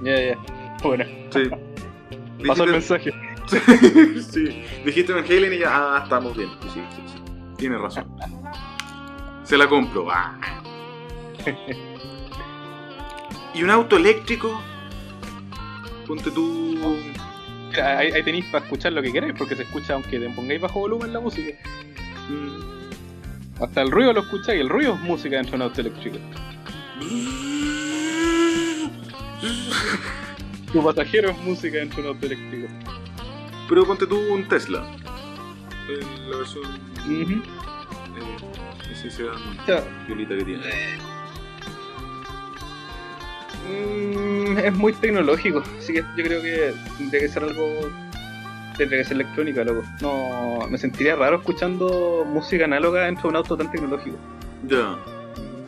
[0.01, 0.37] Ya, ya.
[0.83, 1.49] Bueno, Sí.
[2.47, 3.11] pasó el mensaje.
[4.31, 6.49] sí, dijiste Van Halen y ya, ah, estamos bien.
[6.73, 7.21] Sí, sí, sí.
[7.57, 8.05] Tienes razón.
[9.43, 10.07] Se la compro.
[10.09, 10.37] Ah.
[13.53, 14.61] ¿Y un auto eléctrico?
[16.07, 16.97] Ponte tú.
[17.81, 20.79] Ahí, ahí tenéis para escuchar lo que queráis, porque se escucha aunque te pongáis bajo
[20.79, 21.53] volumen la música.
[22.29, 26.17] mm, Hasta el ruido lo escucháis, el ruido es música dentro de un auto eléctrico.
[30.71, 32.67] Tu pasajero es música dentro de un auto eléctrico.
[33.69, 34.85] Pero ponte tú un Tesla.
[35.89, 36.63] Eh, La versión.
[37.09, 37.41] Eh,
[38.91, 39.23] ese
[40.07, 40.63] violita que tiene.
[43.69, 47.91] mm, es muy tecnológico, así que yo creo que tendría que ser algo.
[48.77, 49.83] Tendría que ser electrónica, loco.
[50.01, 54.17] No, me sentiría raro escuchando música análoga dentro de un auto tan tecnológico.
[54.67, 54.97] Ya.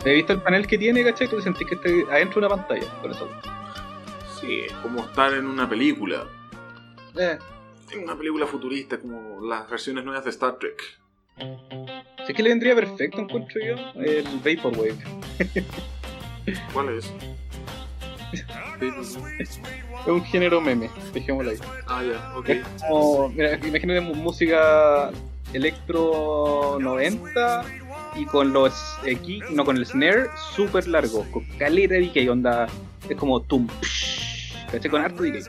[0.06, 1.28] He visto el panel que tiene, ¿cachai?
[1.28, 3.28] Tú sentís que estás adentro de una pantalla con eso.
[4.40, 6.26] Sí, es como estar en una película.
[7.18, 7.38] Eh,
[7.92, 10.82] En una película futurista, como las versiones nuevas de Star Trek.
[11.38, 14.96] si es que le vendría perfecto, encuentro yo, el Vaporwave.
[16.74, 17.12] ¿Cuál es?
[19.40, 19.60] Es
[20.08, 21.58] un género meme, dejémoslo ahí.
[21.88, 22.50] Ah, ya, ok.
[22.50, 25.12] Es como, mira, imagínate música
[25.54, 27.64] electro 90
[28.16, 32.68] y con los aquí, no con el snare súper largo, con caleta de decay, onda,
[33.10, 34.90] es como tum, psh.
[34.90, 35.44] Con harto decay.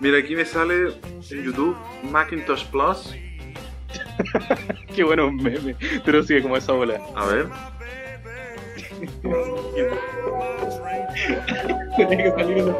[0.00, 0.94] Mira, aquí me sale
[1.30, 1.76] en YouTube
[2.10, 3.14] Macintosh Plus.
[4.94, 7.00] Qué bueno meme, pero sigue como esa bola.
[7.16, 7.48] A ver.
[11.96, 12.74] Tiene que salir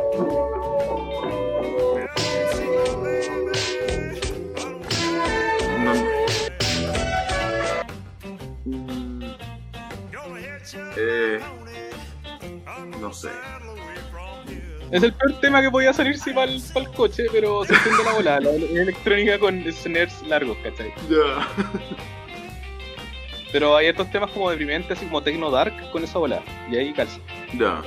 [13.10, 13.28] no sé.
[14.92, 16.62] Es el peor tema que podía salirse para el,
[16.96, 18.40] coche, pero se entiende la bola.
[18.40, 20.92] La electrónica con snares largos, ¿cachai?
[21.08, 21.48] Ya.
[23.52, 26.40] Pero hay estos temas como deprimentes, así como Tecno Dark con esa bola.
[26.70, 27.18] Y ahí calza.
[27.54, 27.82] Ya.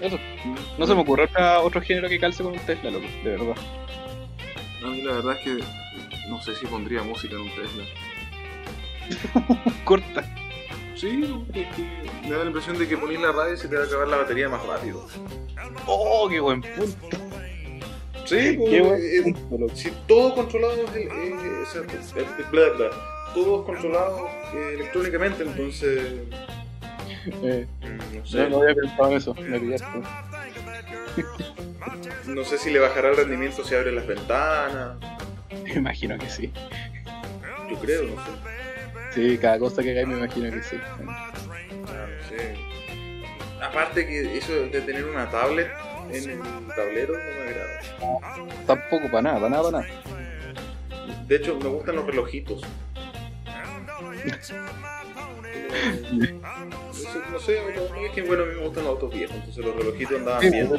[0.00, 0.18] Eso.
[0.76, 1.28] No se me ocurre
[1.62, 3.54] otro género que calce con un Tesla, loco, de verdad.
[4.84, 7.84] A mí la verdad es que no sé si pondría música en un Tesla.
[9.84, 10.41] Corta.
[10.94, 11.44] Sí,
[12.22, 14.08] me da la impresión de que ponís la radio y se te va a acabar
[14.08, 15.06] la batería más rápido.
[15.86, 17.16] Oh, qué buen punto.
[18.24, 18.82] Sí, qué
[19.50, 22.90] pues, si todo controlado es el, el, bla, bla,
[23.34, 26.12] todo controlado eh, electrónicamente, entonces
[27.42, 27.66] eh,
[28.14, 28.48] no, sé.
[28.48, 30.02] no, había pensado en eso, me pillaste.
[32.28, 34.96] no sé si le bajará el rendimiento si abre las ventanas.
[35.64, 36.52] Me imagino que sí.
[37.70, 38.61] Yo creo, no sé.
[39.14, 40.76] Sí, cada cosa que hagáis me imagino que sí.
[43.60, 45.70] Aparte que eso de tener una tablet
[46.10, 46.40] en el
[46.74, 47.80] tablero no me agrada.
[48.66, 49.94] Tampoco para nada, para nada, para nada.
[51.26, 52.62] De hecho, me gustan los relojitos.
[57.32, 57.58] no sé,
[58.04, 60.70] es que bueno, a mí me gustan los autos viejos, entonces los relojitos andaban bien.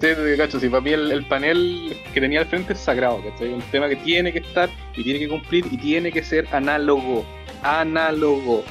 [0.00, 3.52] Sí, cacho, sí, para mí el, panel que tenía al frente es sagrado, ¿cachai?
[3.52, 7.26] Un tema que tiene que estar y tiene que cumplir y tiene que ser análogo.
[7.62, 8.62] Análogo.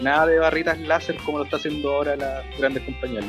[0.00, 3.24] Nada de barritas láser como lo está haciendo ahora las grandes compañías.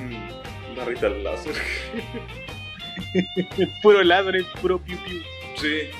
[0.00, 1.52] Mm, barritas láser.
[3.82, 5.20] puro láser, puro piu piu.
[5.56, 5.90] Sí.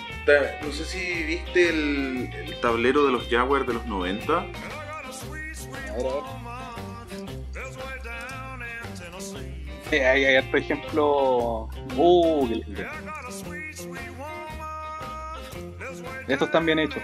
[0.62, 4.46] No sé si viste el, el tablero de los Jaguar de los 90.
[5.90, 6.43] Ahora,
[9.92, 11.68] hay, hay por ejemplo.
[11.96, 12.48] Uh,
[16.28, 17.02] Estos están bien hechos.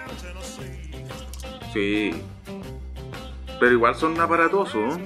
[1.72, 2.12] Sí.
[3.58, 4.98] Pero igual son aparatosos.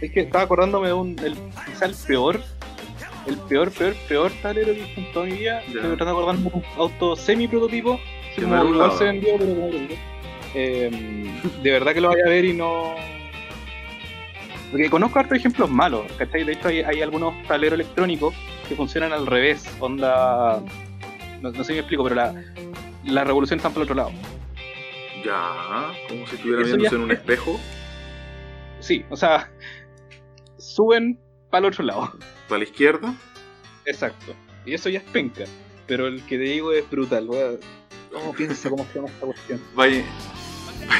[0.00, 1.18] Es que estaba acordándome de un.
[1.20, 2.40] El, quizá el peor.
[3.26, 5.60] El peor, peor, peor tablero que he visto en toda mi vida.
[5.62, 7.98] Estoy tratando de acordarme de un auto semi-prototipo.
[8.40, 9.70] Como igual se vendió, pero como
[10.54, 12.94] eh, De verdad que lo vaya a ver y no
[14.76, 16.44] porque conozco hartos ejemplos malos, ¿cachai?
[16.44, 18.34] De hecho, hay, algunos tableros electrónicos
[18.68, 19.66] que funcionan al revés.
[19.80, 20.62] Onda.
[21.40, 22.34] No, sé si me explico, pero la,
[23.04, 24.10] la revolución está por el otro lado.
[25.24, 27.58] Ya, como si estuviera viéndose en un espejo.
[28.78, 29.50] Sí, o sea,
[30.58, 31.18] suben
[31.50, 32.12] para el otro lado.
[32.46, 33.14] ¿Para la izquierda?
[33.86, 34.34] Exacto.
[34.66, 35.44] Y eso ya es penca.
[35.86, 37.26] Pero el que te digo es brutal.
[38.12, 39.60] ¿Cómo piensa cómo se llama esta cuestión?
[39.74, 40.04] Vaya,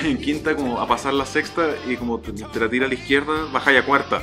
[0.04, 3.46] en quinta como a pasar la sexta y como te, la tira a la izquierda,
[3.52, 4.22] bajáis a cuarta.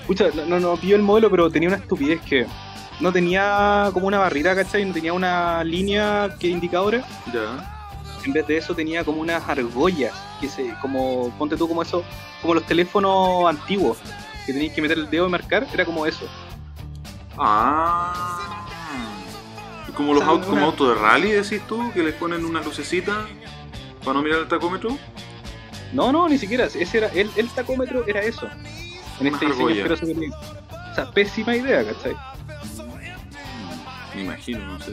[0.00, 2.46] Escucha, no, no pillo el modelo, pero tenía una estupidez que
[3.00, 4.84] no tenía como una barrita, ¿cachai?
[4.84, 7.04] No tenía una línea que indicadora.
[7.32, 7.72] Ya.
[8.24, 12.04] En vez de eso tenía como unas argollas, que se, como, ponte tú como eso,
[12.42, 13.98] como los teléfonos antiguos,
[14.46, 16.26] que tenías que meter el dedo y marcar, era como eso.
[17.38, 18.65] Ah
[19.96, 23.26] como los autos, como autos de rally, decís tú, que les ponen una lucecita
[24.00, 24.96] para no mirar el tacómetro.
[25.92, 26.66] No, no, ni siquiera.
[26.66, 28.48] Ese era el, el tacómetro era eso.
[29.18, 29.84] En este diseño
[30.92, 32.14] O sea, pésima idea, ¿cachai?
[34.14, 34.92] Me imagino, no sé.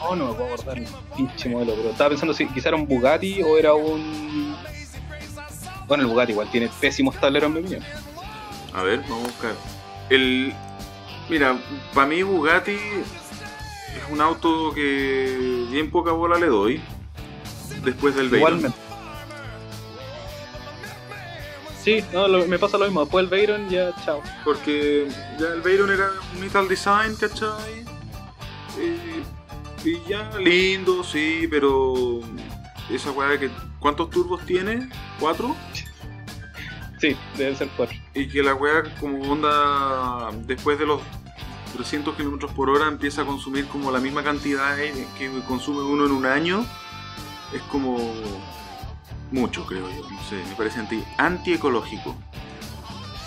[0.00, 2.86] No, no me puedo acordar el pinche modelo, pero estaba pensando si quizá era un
[2.86, 4.56] Bugatti o era un.
[5.86, 7.82] Bueno, el Bugatti igual tiene pésimos tableros en mi opinión.
[8.72, 9.52] A ver, vamos a buscar.
[10.10, 10.54] El.
[11.28, 11.56] Mira,
[11.94, 12.76] para mí Bugatti
[13.96, 16.80] es un auto que bien poca bola le doy
[17.84, 18.58] después del Veyron.
[18.58, 18.78] Igualmente.
[21.82, 23.00] Sí, no, me pasa lo mismo.
[23.00, 24.22] Después del Veyron ya chao.
[24.44, 25.06] Porque
[25.38, 27.84] ya el Veyron era un metal design, ¿cachai?
[28.78, 29.22] Eh,
[29.84, 32.20] y ya lindo, sí, pero
[32.90, 33.50] esa weá que.
[33.78, 34.88] ¿Cuántos turbos tiene?
[35.20, 35.54] ¿Cuatro?
[36.98, 37.94] Sí, deben ser cuatro.
[38.14, 41.02] Y que la weá como onda después de los
[41.74, 46.12] 300 kilómetros por hora empieza a consumir como la misma cantidad que consume uno en
[46.12, 46.64] un año,
[47.52, 47.98] es como
[49.30, 50.08] mucho, creo yo.
[50.08, 52.16] No sé, me parece anti, antiecológico.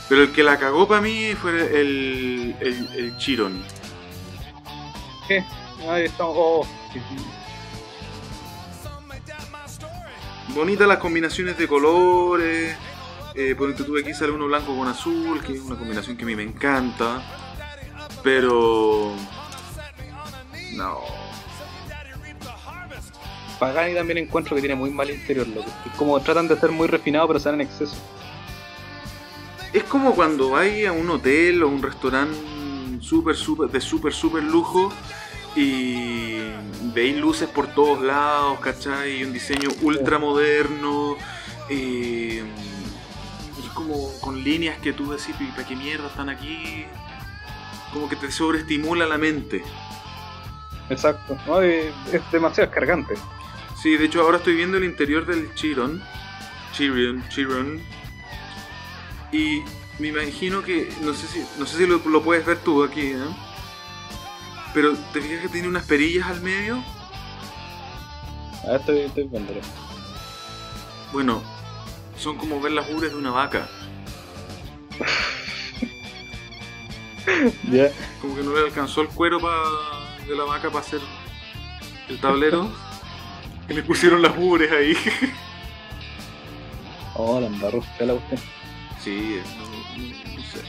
[0.09, 3.61] Pero el que la cagó para mí fue el, el, el Chiron.
[5.27, 5.43] ¿Qué?
[5.89, 6.23] Ahí está.
[6.25, 6.65] Oh.
[10.55, 12.75] Bonitas las combinaciones de colores.
[13.35, 16.25] Eh, por tuve aquí sale uno blanco con azul, que es una combinación que a
[16.25, 17.21] mí me encanta.
[18.27, 19.13] Pero.
[20.73, 20.99] No.
[23.57, 25.69] Pagani también encuentro que tiene muy mal interior, loco.
[25.85, 27.95] Es como tratan de ser muy refinados, pero salen en exceso.
[29.71, 32.37] Es como cuando vais a un hotel o un restaurante
[32.99, 34.91] super, super, de super, super lujo
[35.55, 36.39] Y
[36.93, 39.21] veis luces por todos lados, ¿cachai?
[39.21, 41.15] Y un diseño ultra moderno.
[41.69, 42.43] eh,
[43.57, 46.85] y como con líneas que tú decís, ¿y para qué mierda están aquí?
[47.97, 49.63] Como que te sobreestimula la mente.
[50.87, 51.35] Exacto.
[51.47, 53.15] No, es, es demasiado cargante.
[53.81, 55.99] Sí, de hecho ahora estoy viendo el interior del Chiron.
[56.73, 57.81] Chiron, Chiron.
[59.31, 59.63] Y
[59.97, 63.01] me imagino que, no sé si, no sé si lo, lo puedes ver tú aquí,
[63.01, 63.35] ¿eh?
[64.75, 66.83] Pero te fijas que tiene unas perillas al medio.
[68.63, 69.61] A ver, estoy, estoy viéndolo.
[71.11, 71.41] Bueno,
[72.15, 73.67] son como ver las ubres de una vaca.
[77.71, 77.89] Ya.
[78.21, 79.63] Como que no le alcanzó el cuero pa-
[80.27, 80.99] de la vaca para hacer
[82.09, 82.71] el tablero.
[83.69, 84.95] y le pusieron las ubres ahí.
[87.19, 87.83] Oh, la embarró.
[87.99, 88.37] La busqué.
[89.03, 90.61] Sí, no, no- no sé.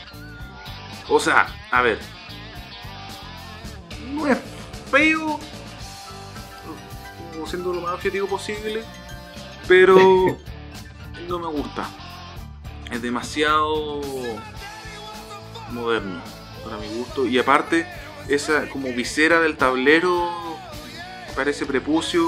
[1.11, 1.99] O sea, a ver.
[4.15, 4.39] No es
[4.91, 5.39] feo.
[7.35, 8.83] Como siendo lo más objetivo posible.
[9.67, 9.95] Pero
[11.29, 11.87] no me gusta.
[12.91, 14.01] Es demasiado
[15.71, 16.23] moderno
[16.69, 17.27] para mi gusto.
[17.27, 17.87] Y aparte,
[18.29, 20.29] esa como visera del tablero
[21.35, 22.23] parece prepucio,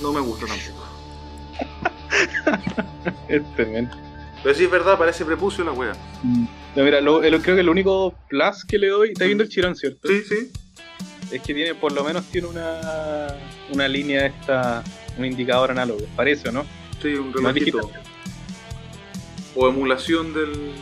[0.00, 0.88] no me gusta tampoco.
[3.28, 3.96] Es tremendo.
[4.42, 5.92] Pero sí es verdad, parece prepucio la wea.
[6.74, 9.76] No, mira, lo- creo que el único plus que le doy, está viendo el chirón,
[9.76, 10.08] ¿cierto?
[10.08, 10.50] Sí, sí.
[11.30, 13.28] Es que tiene, por lo menos tiene una,
[13.72, 14.82] una línea esta,
[15.16, 16.64] un indicador análogo, parece, ¿o no?
[17.00, 17.90] Sí, un relojito.
[19.54, 20.72] O emulación del.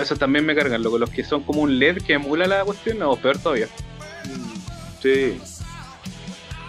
[0.00, 2.98] Eso también me cargan, loco, los que son como un LED que emula la cuestión,
[2.98, 3.68] no, peor todavía.
[5.00, 5.38] Sí.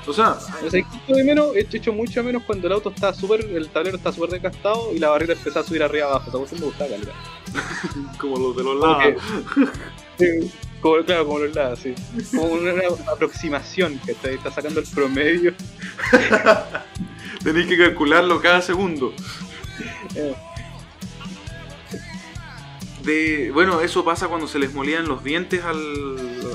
[0.05, 3.41] O sea, O sea, de menos, he hecho mucho menos cuando el auto está súper,
[3.41, 6.61] el tablero está súper desgastado y la barrita empezó a subir arriba abajo, esa cuestión
[6.61, 7.13] me gustaba, calidad.
[8.19, 9.23] como los de los lados.
[10.81, 11.95] Como, claro, como los lados, sí.
[12.35, 15.53] Como una, una aproximación que está, está sacando el promedio.
[17.43, 19.11] Tenéis que calcularlo cada segundo.
[20.15, 20.35] Eh.
[23.07, 25.77] De, bueno, eso pasa cuando se les molían los dientes al,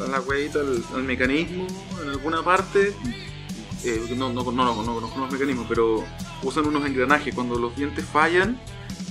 [0.05, 1.67] a la huevita, al, al mecanismo
[2.03, 2.95] en alguna parte.
[3.85, 6.05] Eh, no, no, no, no, no conozco los mecanismos, pero
[6.43, 7.35] usan unos engranajes.
[7.35, 8.61] Cuando los dientes fallan,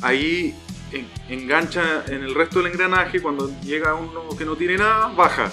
[0.01, 0.55] ahí
[0.91, 3.21] en- engancha en el resto del engranaje.
[3.21, 5.51] Cuando llega uno que no tiene nada, baja.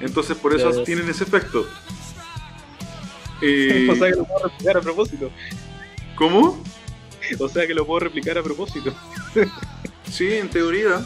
[0.00, 1.66] Entonces por eso tienen ese efecto.
[3.42, 5.30] Eh, O sea que lo puedo replicar a propósito.
[6.16, 6.62] ¿Cómo?
[7.38, 8.92] O sea que lo puedo replicar a propósito.
[10.10, 11.04] Sí, en teoría.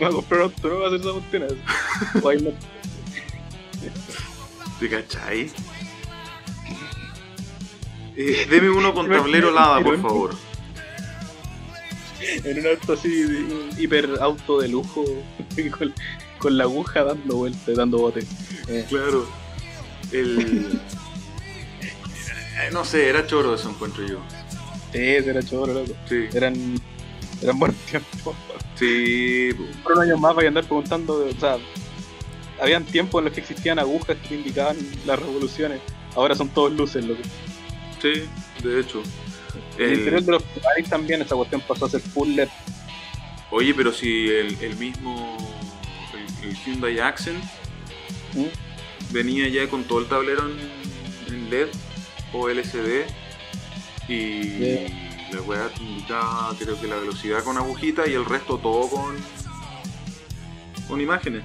[0.00, 2.54] Me voy a comprar un auto nuevo a hacer esa cuestión.
[4.80, 5.50] ¿Te cachai?
[8.16, 10.34] Eh, deme uno con tablero lada, por favor.
[12.44, 15.04] En un auto así, un hiper auto de lujo,
[15.78, 15.94] con,
[16.38, 18.26] con la aguja dando vueltas, dando botes.
[18.68, 19.26] Eh, Claro.
[20.12, 20.80] El.
[21.80, 24.18] Eh, No sé, era choro eso encuentro yo.
[24.92, 25.94] sí, era choro, loco.
[26.08, 26.54] Sí, Eran,
[27.40, 28.34] eran buenos tiempos.
[28.86, 29.50] Sí.
[29.56, 29.82] po.
[29.82, 31.56] Por unos años más vaya a andar preguntando, o sea,
[32.60, 35.80] habían tiempos en los que existían agujas que indicaban las revoluciones.
[36.14, 37.22] Ahora son todos luces, loco.
[38.00, 38.24] Sí,
[38.62, 39.02] de hecho.
[39.78, 42.48] El interior El- de los Ferraris también, esa cuestión pasó a ser full LED.
[43.50, 45.36] Oye, pero si el, el mismo.
[46.42, 47.42] El, el Hyundai Accent
[48.34, 48.44] ¿Mm?
[49.12, 50.42] venía ya con todo el tablero
[51.28, 51.68] en, en LED
[52.32, 53.04] o LCD
[54.08, 55.11] y.
[55.32, 59.16] la weá indicaba creo que la velocidad con agujita y el resto todo con
[60.88, 61.44] con imágenes.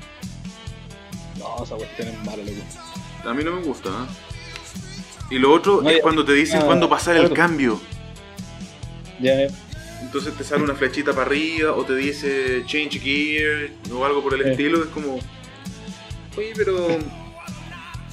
[1.38, 3.30] No, esa cuestión es mala, loco.
[3.30, 3.90] A mí no me gusta.
[3.90, 5.36] ¿eh?
[5.36, 7.80] Y lo otro No, es ya- cuando te dicen ah, cuándo pasar el cambio.
[9.20, 9.48] Ya, ya.
[10.02, 14.34] Entonces te sale una flechita para arriba o te dice change gear o algo por
[14.34, 14.50] el Sí.
[14.52, 14.84] estilo.
[14.84, 15.20] Es como,
[16.38, 16.88] oye, pero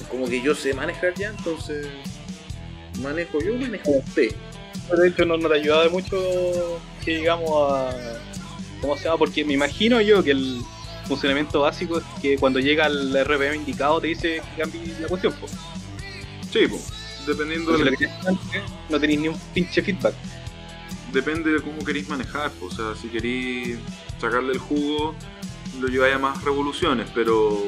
[0.09, 1.87] como que yo sé manejar ya, entonces
[3.01, 4.33] manejo yo, manejo usted.
[4.97, 7.89] De hecho no, no te ayudaba de mucho que llegamos a...
[8.81, 9.17] ¿Cómo se llama?
[9.17, 10.61] Porque me imagino yo que el
[11.07, 15.33] funcionamiento básico es que cuando llega el RPM indicado te dice que cambie la cuestión.
[15.33, 15.47] Po.
[16.51, 16.79] Sí, po,
[17.27, 20.13] dependiendo si del- lo antes, no tenéis ni un pinche feedback.
[21.11, 22.51] depende de cómo queréis manejar.
[22.51, 22.67] po.
[22.67, 23.77] O sea, si queréis
[24.21, 25.15] sacarle el jugo,
[25.79, 27.63] lo lleváis a más revoluciones, pero.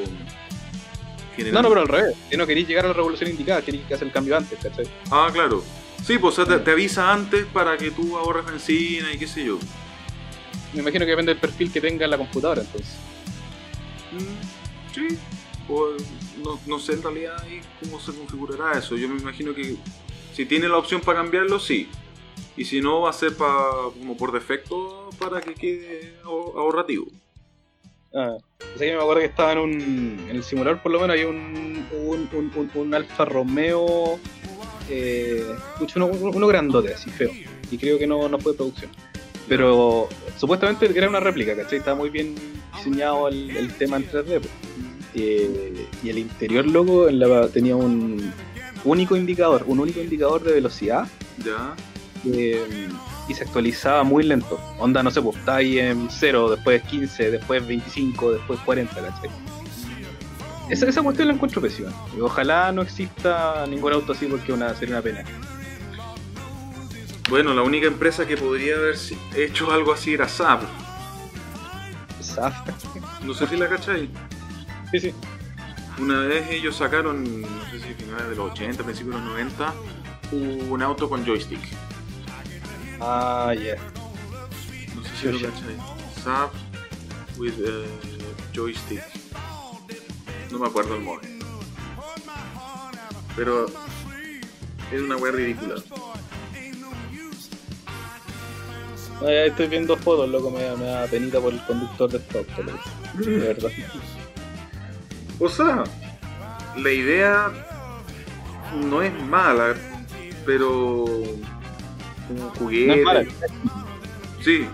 [1.52, 2.16] No, no, pero al revés.
[2.30, 4.86] Si no queréis llegar a la revolución indicada, queréis que hacer el cambio antes, ¿cachai?
[5.10, 5.62] Ah, claro.
[6.04, 9.26] Sí, pues o sea, te, te avisa antes para que tú ahorres benzina y qué
[9.26, 9.58] sé yo.
[10.72, 12.94] Me imagino que depende del perfil que tenga la computadora, entonces.
[14.12, 15.18] Mm, sí.
[15.68, 15.88] O,
[16.42, 18.96] no, no sé en realidad ahí cómo se configurará eso.
[18.96, 19.76] Yo me imagino que
[20.34, 21.88] si tiene la opción para cambiarlo, sí.
[22.56, 27.06] Y si no, va a ser pa- como por defecto para que quede ahor- ahorrativo.
[28.14, 28.36] Ah,
[28.74, 30.26] o sea que me acuerdo que estaba en un.
[30.30, 31.86] En el simulador, por lo menos, hay un.
[31.92, 34.18] Un, un, un, un Alfa Romeo.
[34.88, 35.44] Eh,
[35.96, 37.30] uno, uno grandote, así feo.
[37.70, 38.90] Y creo que no, no fue de producción.
[39.48, 41.78] Pero supuestamente era una réplica, ¿cachai?
[41.78, 42.34] Estaba muy bien
[42.76, 44.24] diseñado el, el tema en 3D.
[44.40, 44.48] pues.
[45.14, 48.32] Eh, y el interior, loco, en la- tenía un
[48.84, 51.08] único indicador, un único indicador de velocidad
[51.44, 51.74] Ya.
[52.30, 52.88] eh,
[53.28, 54.60] y se actualizaba muy lento.
[54.78, 59.30] Onda, no sé, pues está ahí en 0, después 15, después 25, después 40, ¿cachai?
[60.68, 61.90] Esa, esa cuestión la encuentro pésima.
[62.16, 65.24] Y ojalá no exista ningún auto así porque una, sería una pena.
[67.28, 68.96] Bueno, la única empresa que podría haber
[69.36, 70.60] hecho algo así era Saab.
[72.22, 72.54] Zaf.
[73.22, 74.08] No sé si la cachai.
[74.90, 75.14] Sí, sí.
[75.98, 79.74] Una vez ellos sacaron, no sé si finales de los 80, principios de los 90,
[80.70, 81.60] un auto con joystick.
[83.00, 83.76] Ah, ya.
[84.94, 85.50] No sé si lo Joystick.
[85.54, 86.22] cachai.
[86.22, 86.50] Saab
[87.36, 87.86] with eh,
[88.54, 89.02] joystick.
[90.50, 91.28] No me acuerdo el modelo.
[93.36, 93.66] Pero
[94.92, 95.76] es una wea ridícula.
[99.26, 102.52] Estoy viendo fotos, loco, me, da- me da penita por el conductor de este auto.
[103.14, 103.70] De verdad.
[105.40, 105.84] O sea,
[106.76, 107.52] la idea
[108.74, 109.72] no es mala,
[110.44, 111.04] pero
[112.26, 112.98] como No juguete.
[112.98, 113.24] es mala.
[114.42, 114.66] Sí,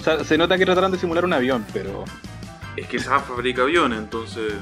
[0.00, 2.04] O sea, se nota que trataron de simular un avión, pero.
[2.76, 4.52] Es que Saab fabrica aviones, entonces.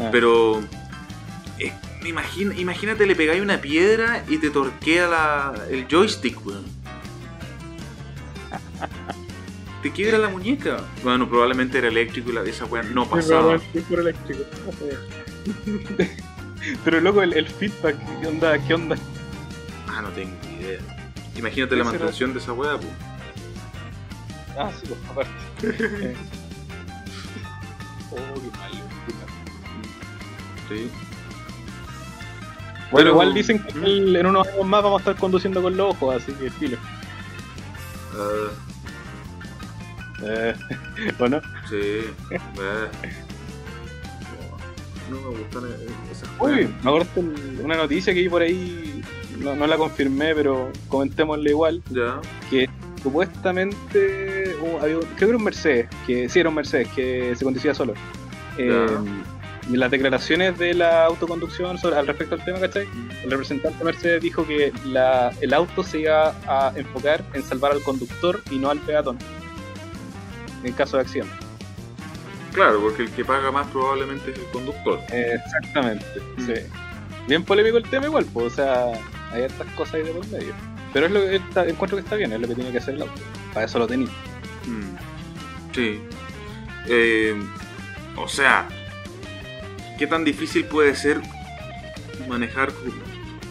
[0.00, 0.08] ah.
[0.12, 0.60] Pero.
[1.58, 1.72] eh,
[2.04, 6.64] imagina- imagínate, le pegáis una piedra y te torquea la, el joystick, weón.
[9.82, 10.80] Te quiebra la muñeca.
[11.02, 13.54] Bueno, probablemente era eléctrico y la, esa weá no pasaba.
[13.54, 14.44] eléctrico.
[16.84, 18.56] Pero loco, el, el feedback, ¿qué onda?
[18.64, 18.96] ¿Qué onda?
[19.88, 20.78] Ah, no tengo ni idea.
[21.36, 22.92] Imagínate la mantención de esa weá, pues.
[24.56, 26.16] Ah, sí, pues, aparte.
[28.12, 28.72] Oh, qué mal.
[30.68, 30.90] Sí.
[32.90, 35.94] Bueno, igual dicen que el- en unos años más vamos a estar conduciendo con los
[35.94, 36.76] ojos, así que filo.
[38.14, 38.50] Ah,
[40.24, 40.54] Eh,
[41.18, 41.76] bueno, sí.
[41.80, 42.10] eh.
[45.10, 46.70] No, me gustan eh, esas uy, weas.
[46.84, 47.08] me acuerdo
[47.64, 49.02] una noticia que vi por ahí,
[49.40, 52.20] no, no la confirmé, pero comentémosle igual, Ya.
[52.50, 52.68] que
[53.02, 54.41] supuestamente uh,
[54.80, 57.94] había creo que era un Mercedes, que sí era un Mercedes, que se conducía solo.
[58.58, 58.86] Eh,
[59.70, 62.86] y las declaraciones de la autoconducción sobre, al respecto al tema, ¿cachai?
[63.22, 67.82] El representante Mercedes dijo que la, el auto se iba a enfocar en salvar al
[67.82, 69.18] conductor y no al peatón,
[70.64, 71.32] en caso de accidente.
[72.52, 74.98] Claro, porque el que paga más probablemente es el conductor.
[75.12, 76.04] Exactamente,
[76.38, 76.54] sí.
[77.28, 78.86] Bien polémico el tema igual, pues, o sea,
[79.32, 80.52] hay hartas cosas ahí de por medio.
[80.92, 82.96] Pero es lo que está- encuentro que está bien, es lo que tiene que hacer
[82.96, 83.14] el auto.
[83.54, 84.08] Para eso lo tenía.
[84.66, 85.74] Mm.
[85.74, 86.00] Sí.
[86.86, 87.34] Eh,
[88.16, 88.68] o sea,
[89.98, 91.20] ¿qué tan difícil puede ser
[92.28, 92.72] manejar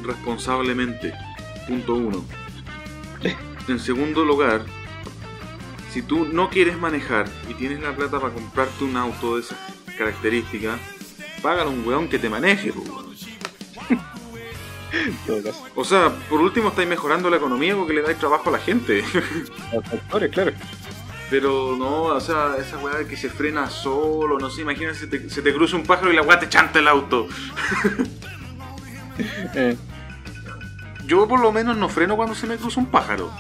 [0.04, 1.14] responsablemente?
[1.68, 2.26] Punto uno.
[3.68, 4.66] En segundo lugar,
[5.92, 9.58] si tú no quieres manejar y tienes la plata para comprarte un auto de esas
[9.98, 10.80] características,
[11.42, 12.74] págale a un weón que te maneje.
[15.76, 19.04] O sea, por último estáis mejorando la economía porque le dais trabajo a la gente.
[19.74, 20.52] Los factores, claro.
[21.32, 25.08] Pero no, o sea, esa weá de que se frena solo, no sé, imagínate se
[25.08, 27.28] te, se te cruza un pájaro y la weá te chanta el auto.
[29.54, 29.78] Eh,
[31.06, 33.32] Yo por lo menos no freno cuando se me cruza un pájaro.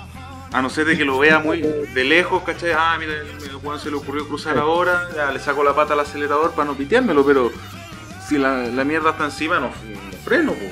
[0.51, 2.71] A no ser de que lo vea muy de lejos, ¿cachai?
[2.75, 6.01] Ah, mira, el weón se le ocurrió cruzar ahora, ya le saco la pata al
[6.01, 7.51] acelerador para no piteármelo, pero
[8.27, 10.71] si la, la mierda está encima, no, no freno, pues.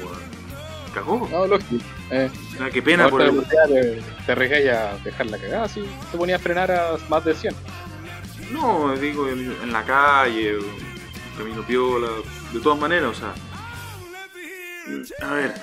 [0.94, 1.28] Cagó.
[1.32, 1.84] no, lógico.
[2.12, 3.41] Eh, Ah, qué pena por el...
[3.43, 5.82] te, te arriesgáis a dejar la cagada, si
[6.12, 7.55] te ponías a frenar a más de 100.
[8.51, 10.57] No, digo, en, la calle,
[11.38, 12.10] camino piola,
[12.51, 13.34] de todas maneras, o sea.
[15.28, 15.53] A ver,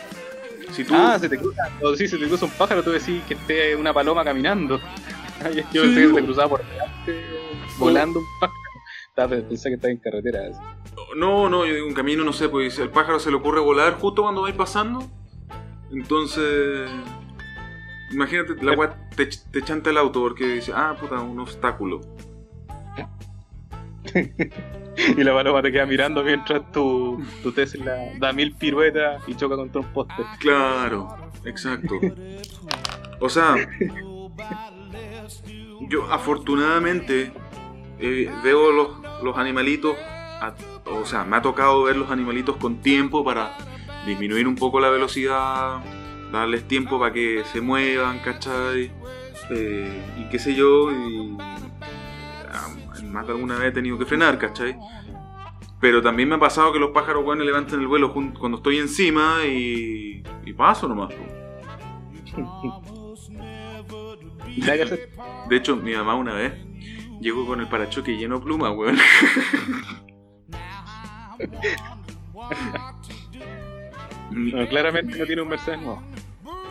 [0.73, 0.95] si tú.
[0.95, 3.75] Ah, se te cruza, o sí, se te cruza un pájaro, tú decís que esté
[3.75, 4.79] una paloma caminando.
[5.73, 7.25] Yo Sí, pensé que se te cruzaba por delante,
[7.79, 9.47] volando un pájaro.
[9.49, 10.41] Pensé que estaba en carretera.
[10.51, 10.61] así.
[11.17, 13.61] No, no, yo digo un camino, no sé, pues si al pájaro se le ocurre
[13.61, 15.07] volar justo cuando vais pasando.
[15.93, 16.91] Entonces.
[18.13, 22.01] Imagínate, la weá te, te chanta el auto porque dice, ah, puta, un obstáculo.
[25.19, 29.55] Y la paloma te queda mirando mientras tu, tu Tesla da mil piruetas y choca
[29.55, 30.15] contra un poste.
[30.39, 31.15] Claro,
[31.45, 31.97] exacto.
[33.21, 33.57] O sea,
[35.91, 37.31] yo afortunadamente
[37.99, 38.89] eh, veo los,
[39.23, 39.97] los animalitos,
[40.41, 40.55] a-
[40.87, 43.55] o sea, me ha tocado ver los animalitos con tiempo para
[44.07, 45.83] disminuir un poco la velocidad,
[46.33, 48.91] darles tiempo para que se muevan, ¿cachai?
[49.51, 51.37] Eh, y qué sé yo, y
[53.05, 54.77] más de alguna vez he tenido que frenar, ¿cachai?
[55.81, 59.45] Pero también me ha pasado que los pájaros, weón, levantan el vuelo cuando estoy encima
[59.45, 61.13] y, y paso nomás.
[65.49, 66.55] De hecho, mi mamá una vez
[67.21, 68.97] llegó con el parachoque lleno de plumas, weón.
[74.31, 76.03] No, claramente no tiene un Mercedes nuevo.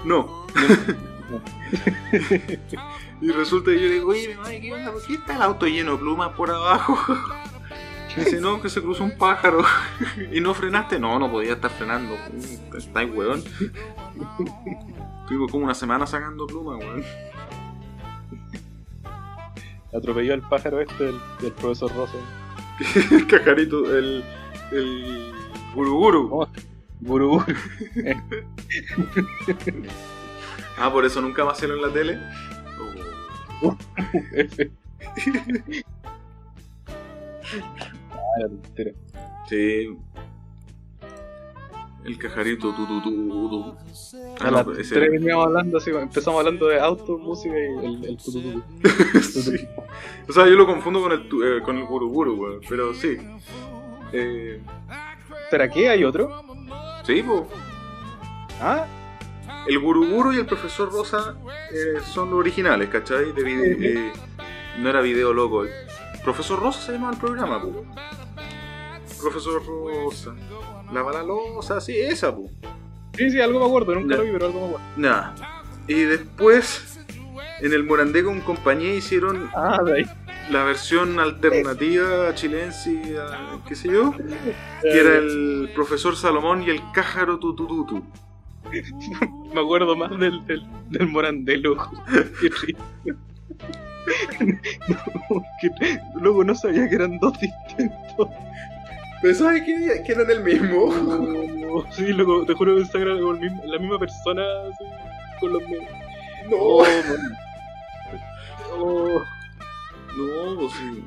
[0.03, 0.45] No.
[3.21, 4.91] y resulta que yo le digo, oye, mamá, ¿qué onda?
[4.91, 6.97] ¿Por qué está el auto lleno de plumas por abajo?
[8.15, 9.63] Me dice, no, que se cruzó un pájaro.
[10.31, 10.99] ¿Y no frenaste?
[10.99, 12.15] No, no podía estar frenando.
[12.77, 13.43] Está ahí, weón.
[15.21, 17.03] Estuve como una semana sacando plumas, weón.
[19.93, 22.17] Atropelló al pájaro este del, del profesor Rosa.
[23.11, 24.23] El cajarito, el.
[24.71, 25.31] el.
[25.73, 26.41] guruguru.
[26.41, 26.47] Oh.
[27.05, 27.43] Buru.
[30.77, 32.19] Ah, por eso nunca más en la tele.
[33.61, 33.73] Oh.
[39.47, 39.97] Sí.
[42.03, 43.75] El cajarito, tu, tu, tu, tu.
[44.39, 47.17] Ah, A no, las pero ese tres era- veníamos hablando así, empezamos hablando de auto,
[47.17, 48.61] música y el, el tututu.
[49.21, 49.67] Sí.
[50.27, 52.61] O sea, yo lo confundo con el, tu- eh, con el weón.
[52.69, 53.17] Pero sí.
[54.13, 54.61] Eh,
[55.49, 56.43] ¿Será que hay otro?
[57.05, 57.47] Sí, po.
[58.61, 58.85] Ah,
[59.67, 61.35] El guruguru y el profesor Rosa
[61.71, 63.31] eh, son los originales, ¿cachai?
[63.33, 64.13] De vide- eh,
[64.79, 65.63] no era video loco.
[65.65, 65.71] El
[66.23, 67.83] profesor Rosa se llamaba el programa, po.
[69.21, 70.33] Profesor Rosa.
[70.93, 72.49] La balalosa, sí, esa, po.
[73.17, 74.85] sí, sí, algo me acuerdo, nunca lo vi, pero algo me acuerdo.
[74.97, 75.35] Nada.
[75.87, 76.99] Y después,
[77.59, 80.05] en el Morandé con compañía hicieron Ah, de ahí.
[80.49, 84.13] La versión alternativa chilense, a- qué sé yo,
[84.81, 88.03] que era el profesor Salomón y el cájaro tutututu.
[89.53, 91.75] Me acuerdo más del, del, del Morandelo.
[92.41, 92.75] Qué.
[94.87, 98.27] No, que- luego no sabía que eran dos distintos.
[99.21, 100.85] Pero ¿sabes que, que eran el mismo?
[101.71, 104.85] Oh, sí, loco, te juro que pensaba la misma persona así,
[105.39, 105.63] con los.
[105.63, 106.83] No, Oh.
[108.77, 109.23] Oh,
[110.17, 111.03] no, pues sí.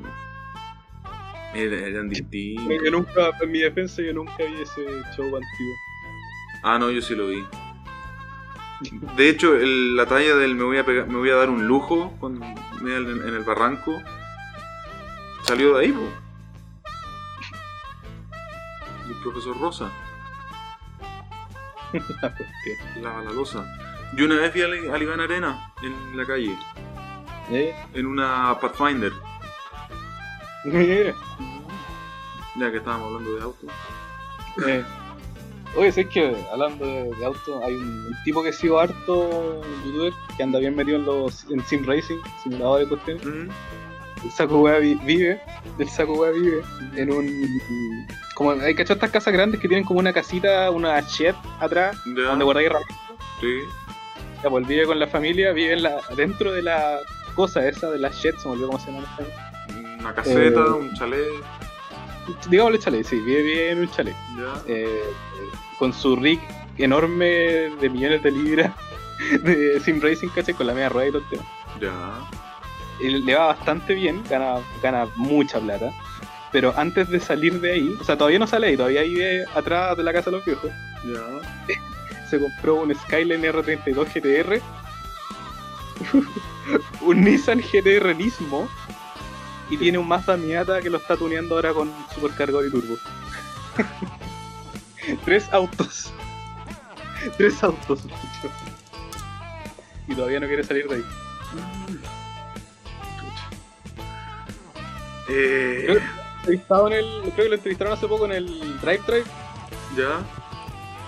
[1.55, 2.77] Era- eran distintos.
[2.85, 4.85] yo nunca, en mi defensa, yo nunca vi ese
[5.15, 5.75] show antiguo.
[6.63, 7.43] Ah, no, yo sí lo vi.
[9.17, 11.67] De hecho, el- la talla del me voy a pegar- me voy a dar un
[11.67, 12.45] lujo cuando
[12.81, 14.01] me en, en el barranco
[15.43, 16.07] salió de ahí, po.
[19.09, 19.91] El profesor Rosa,
[21.91, 23.01] ¿qué?
[23.01, 23.65] la balalosa.
[24.15, 26.55] Yo una vez vi al, al Iván Arena en la calle,
[27.51, 27.73] ¿Eh?
[27.93, 29.11] en una Pathfinder,
[32.55, 33.67] ya que estábamos hablando de auto.
[34.67, 34.83] Eh.
[35.77, 39.19] Oye, sé que hablando de, de auto, hay un, un tipo que sigo harto,
[39.61, 43.25] un youtuber, que anda bien metido en los en sim racing, simuladores de cuestiones.
[43.25, 43.49] Mm,
[44.25, 45.39] El saco wea vi- vive,
[45.77, 46.61] el saco wea vive
[46.95, 48.07] en un.
[48.35, 52.43] Como hay cachado estas casas grandes que tienen como una casita, una shed atrás, donde
[52.45, 52.97] guardáis herramientas.
[53.39, 53.59] sí.
[54.41, 56.97] Ya, pues vive con la familia, vive en la, dentro de la
[57.39, 59.07] cosa esa de la shed, se me olvidó cómo se llama.
[59.99, 61.25] Una caseta, Eh, un chalet,
[62.49, 64.15] Digámosle chalet, sí, vive, vive en un chalet.
[64.67, 65.03] eh,
[65.79, 66.39] con su rig
[66.77, 68.71] enorme de millones de libras
[69.43, 70.53] de sim racing, ¿cachai?
[70.53, 71.43] Con la media rueda y todo el tema.
[71.81, 73.07] Ya.
[73.07, 75.91] Le va bastante bien, gana, gana mucha plata.
[76.51, 79.95] Pero antes de salir de ahí, o sea, todavía no sale ahí, todavía vive atrás
[79.97, 80.69] de la casa de los viejos.
[81.05, 81.75] Ya.
[82.29, 84.61] Se compró un Skyline R32 GTR,
[87.01, 88.67] un Nissan GTR Nismo
[89.69, 92.97] y tiene un Mazda Miata que lo está tuneando ahora con supercargador y turbo.
[95.25, 96.11] Tres autos.
[97.37, 98.01] Tres autos.
[100.07, 101.05] y todavía no quiere salir de ahí.
[105.29, 105.99] Eh,
[106.39, 109.25] Entrevistado en el, creo que lo entrevistaron hace poco en el Drive Drive.
[109.95, 110.21] ya.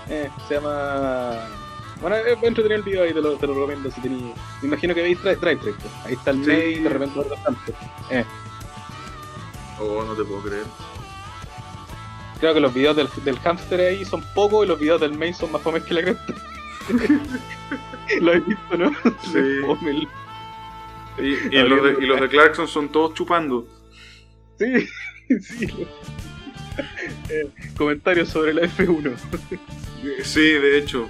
[0.09, 1.60] Eh, se llama.
[2.01, 4.23] Bueno, es entretenido el video ahí, te lo, te lo recomiendo si tenéis.
[4.61, 5.75] Me imagino que veis Drive pues.
[6.03, 6.47] Ahí está el Sí.
[6.51, 7.73] mail, de repente lo bastante.
[9.79, 10.63] Oh, no te puedo creer.
[12.39, 15.35] Creo que los videos del, del hamster ahí son pocos y los videos del mail
[15.35, 16.33] son más fomes que la cresta.
[18.21, 18.91] lo has visto, ¿no?
[19.31, 20.07] Sí.
[21.19, 23.67] Y los de, y los de Clarkson son todos chupando.
[24.57, 24.87] Sí,
[25.41, 25.67] sí.
[27.29, 27.47] Eh,
[27.77, 29.13] comentarios sobre la F1.
[30.23, 31.09] Sí, de hecho.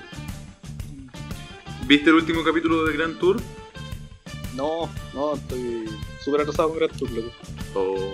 [1.87, 3.37] ¿Viste el último capítulo de Grand Tour?
[4.55, 5.85] No, no, estoy
[6.23, 7.31] súper atrasado con Grand Tour, loco.
[7.75, 8.13] Oh.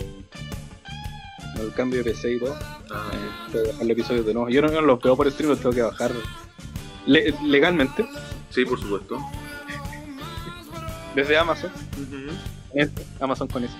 [1.60, 2.56] El cambio de PC y todo.
[2.92, 3.18] Ah, Eh,
[3.52, 4.50] tengo que bajar los episodios de nuevo.
[4.50, 6.12] Yo no, no los veo por stream, los tengo que bajar
[7.08, 8.06] le- legalmente
[8.50, 9.18] sí, por supuesto.
[11.16, 11.72] desde Amazon.
[12.74, 13.76] Este, Amazon con eso.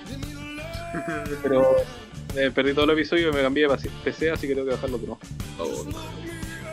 [1.42, 1.66] Pero
[2.34, 4.98] eh, perdí todo el episodio y me cambié de PC, así que tengo que bajarlo
[4.98, 5.20] de nuevo.
[5.58, 6.27] Oh, no.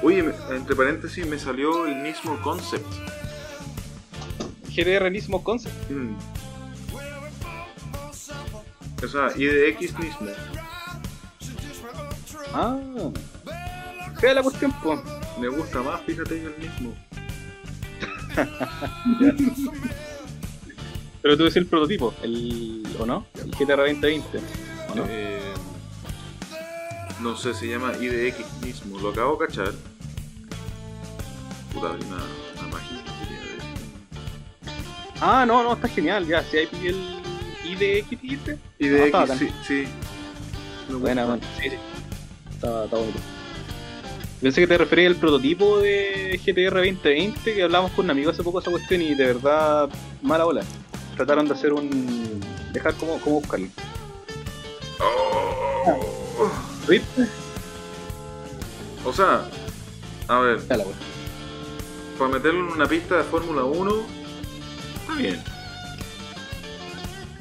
[0.05, 2.85] Oye, entre paréntesis, me salió el mismo concept.
[4.69, 5.73] GDR mismo concept.
[5.89, 6.15] Mm.
[9.03, 10.27] O sea, IDX mismo.
[12.53, 12.77] Ah.
[14.19, 14.71] Sea la cuestión.
[15.41, 16.93] Me gusta más, fíjate, el mismo.
[21.23, 22.85] Pero tú decís el prototipo, el.
[22.99, 23.25] ¿o no?
[23.33, 24.37] El GTR 2020.
[24.91, 25.05] ¿O no?
[25.09, 25.41] Eh,
[27.21, 28.99] no sé, se llama IDX mismo.
[28.99, 29.73] Lo acabo de cachar.
[31.75, 32.15] Puta, hay una,
[32.61, 33.59] una página quería ver.
[35.21, 36.43] Ah, no, no, está genial, ya.
[36.43, 37.19] Si hay el
[37.65, 38.57] IDX, dijiste.
[38.79, 39.39] IDX, Ah, está bacán.
[39.39, 39.87] sí, sí.
[40.89, 41.75] Me Buena, bueno, sí, sí.
[42.53, 43.19] Está, está bonito.
[44.41, 48.43] Pensé que te referías al prototipo de GTR 2020 que hablamos con un amigo hace
[48.43, 49.89] poco de esa cuestión y de verdad,
[50.21, 50.63] mala bola.
[51.15, 52.39] Trataron de hacer un.
[52.73, 53.67] dejar cómo, cómo buscarlo.
[54.99, 56.51] Oh.
[56.87, 57.25] ¿Viste?
[59.05, 59.45] O sea,
[60.27, 60.59] a ver.
[62.17, 63.93] Para meterlo en una pista de Fórmula 1,
[65.01, 65.41] está bien.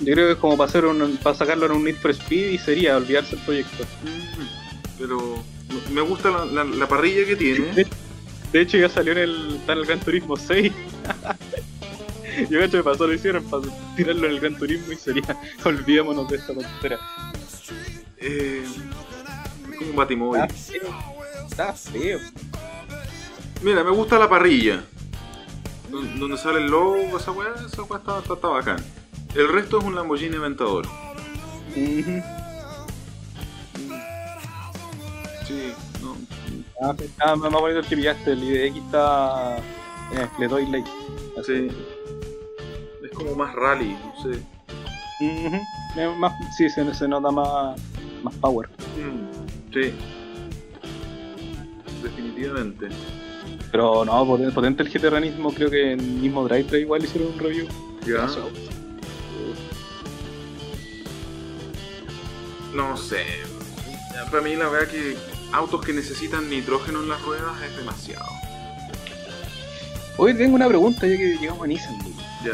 [0.00, 2.50] Yo creo que es como para, hacer un, para sacarlo en un Need for Speed
[2.52, 3.84] y sería olvidarse el proyecto.
[4.98, 5.42] Pero
[5.92, 7.66] me gusta la, la- la parrilla que tiene.
[7.72, 7.86] De,
[8.52, 10.72] de hecho, ya salió en el, está en el Gran Turismo 6.
[12.50, 13.62] Yo cacho que pasó, lo hicieron para
[13.96, 15.22] tirarlo en el Gran Turismo y sería
[15.64, 16.98] olvidémonos de esta tontera.
[18.18, 20.42] Eh, es como un batimóvil.
[20.42, 20.94] Está feo.
[21.48, 22.18] Está feo.
[23.64, 24.84] Mira, me gusta la parrilla.
[25.90, 28.76] Don- Donde sale el logo, esa weá, esa weá está, está, está bacán.
[29.34, 30.86] El resto es un Lamborghini Aventador.
[35.46, 36.16] Sí, no.
[36.80, 36.94] Ah.
[37.20, 39.56] Ah, más bonito el que pillaste, el IDX está.
[39.58, 40.88] Eh, le doy like.
[41.44, 41.68] Sí.
[43.02, 44.40] Es como más rally, no sé.
[45.20, 45.56] Ujú.
[45.96, 47.78] Es más, sí, se, se nota más,
[48.22, 48.68] más power.
[48.96, 49.92] Mm, Sí.
[52.02, 52.88] Definitivamente.
[53.70, 57.32] Pero no, potente, el GT mismo, creo que en el mismo Drive Trail igual hicieron
[57.32, 57.66] un review.
[58.06, 58.28] Ya.
[62.74, 63.24] No sé.
[64.30, 65.16] Para mí la verdad que
[65.52, 68.26] autos que necesitan nitrógeno en las ruedas es demasiado.
[70.16, 71.96] Hoy tengo una pregunta ya que llegamos a Nissan.
[72.44, 72.52] Ya.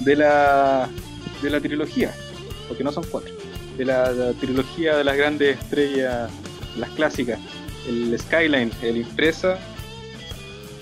[0.00, 0.88] De la,
[1.42, 2.14] de la trilogía,
[2.68, 3.32] porque no son cuatro.
[3.76, 6.30] De la, la trilogía de las grandes estrellas,
[6.76, 7.38] las clásicas.
[7.88, 9.58] El Skyline, el Impresa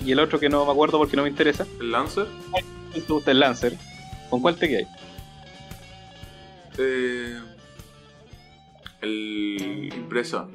[0.05, 1.65] y el otro que no me acuerdo porque no me interesa.
[1.79, 2.27] ¿El Lancer?
[2.51, 2.63] ¿Cuál
[3.05, 3.73] te gusta el Lancer?
[4.29, 4.87] ¿Con cuál te quedas?
[6.77, 7.37] Eh,
[9.01, 10.47] el Impresa.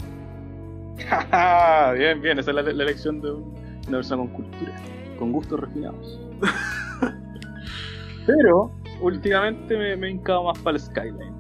[1.97, 3.55] bien, bien, esa es la, la elección de un-
[3.89, 4.73] una persona con cultura,
[5.19, 6.21] con gustos refinados.
[8.27, 8.71] Pero
[9.01, 11.35] últimamente me, me he hincado más para el Skyline.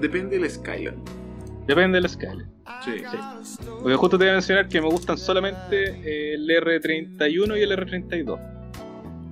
[0.00, 1.00] Depende del Skyline.
[1.66, 2.51] Depende del Skyline.
[2.84, 2.98] Sí.
[2.98, 3.66] Sí.
[3.80, 7.72] Porque justo te voy a mencionar que me gustan solamente eh, el R31 y el
[7.72, 8.38] R32.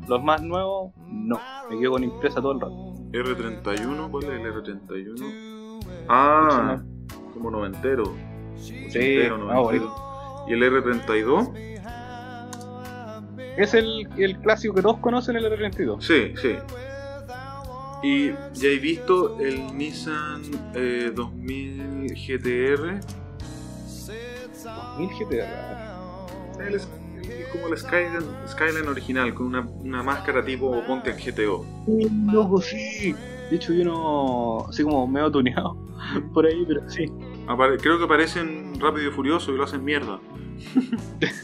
[0.09, 1.41] Los más nuevos, no.
[1.71, 2.95] Me quedo con impresa todo el rato.
[3.13, 5.81] R31, ¿cuál es el R31?
[6.09, 6.83] Ah,
[7.33, 8.17] como noventero.
[8.55, 9.95] Ochentero, ah, noventero.
[10.49, 11.71] ¿Y el R32?
[13.57, 16.01] Es el, el clásico que todos conocen, el R32.
[16.01, 16.57] Sí, sí.
[18.03, 20.43] Y ya he visto el Nissan
[20.75, 23.01] eh, 2000 GTR.
[24.99, 26.63] 1000 GTR.
[26.67, 26.89] El es,
[27.53, 31.65] como el Skyline, Skyline original, con una, una máscara tipo Pontiac GTO.
[32.33, 33.15] Loco, sí.
[33.51, 34.67] De hecho, yo no.
[34.69, 35.77] Así como medio tuneado
[36.35, 37.07] por ahí, pero sí.
[37.47, 40.19] Apare- creo que aparecen Rápido y Furioso y lo hacen mierda.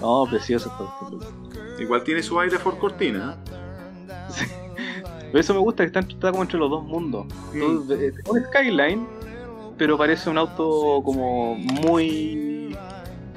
[0.00, 1.18] No, precioso loco.
[1.78, 3.38] Igual tiene su aire Ford Cortina.
[4.28, 4.44] Sí.
[5.32, 7.26] Pero eso me gusta, que está, está como entre los dos mundos.
[7.54, 7.58] ¿eh?
[7.58, 9.06] Todo- eh, Un Skyline,
[9.76, 12.76] pero parece un auto como muy.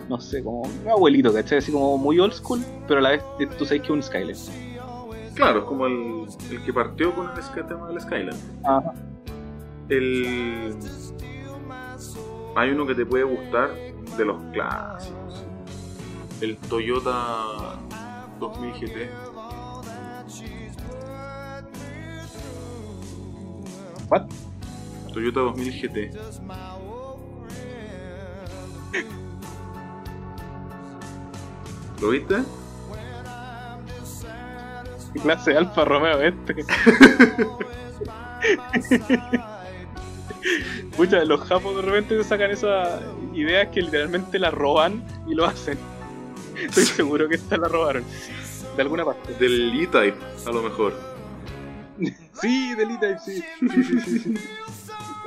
[0.10, 1.58] No sé, como un abuelito, ¿cachai?
[1.58, 4.02] Así como muy old school, pero a la vez eh, tú sabes que es un
[4.02, 4.38] Skyline.
[5.34, 8.30] Claro, es como el, el que partió con el tema del Skyline.
[8.64, 8.94] Ajá.
[9.90, 10.76] El...
[12.56, 13.70] Hay uno que te puede gustar
[14.18, 15.46] de los clásicos.
[16.42, 17.78] El Toyota
[18.40, 19.10] 2000 GT.
[24.10, 24.24] ¿What?
[25.18, 26.12] Toyota 2000 GT.
[32.00, 32.36] ¿Lo viste?
[35.14, 36.54] ¿Qué clase de Alfa Romeo este?
[41.00, 43.02] Muchas de los japos de repente sacan esas
[43.34, 45.80] ideas que literalmente la roban y lo hacen.
[46.56, 48.04] Estoy seguro que esta la robaron.
[48.76, 49.34] De alguna parte.
[49.34, 50.94] Del E-Type, a lo mejor.
[52.40, 53.44] Sí, del E-Type, sí.
[53.60, 54.36] Sí, sí, sí.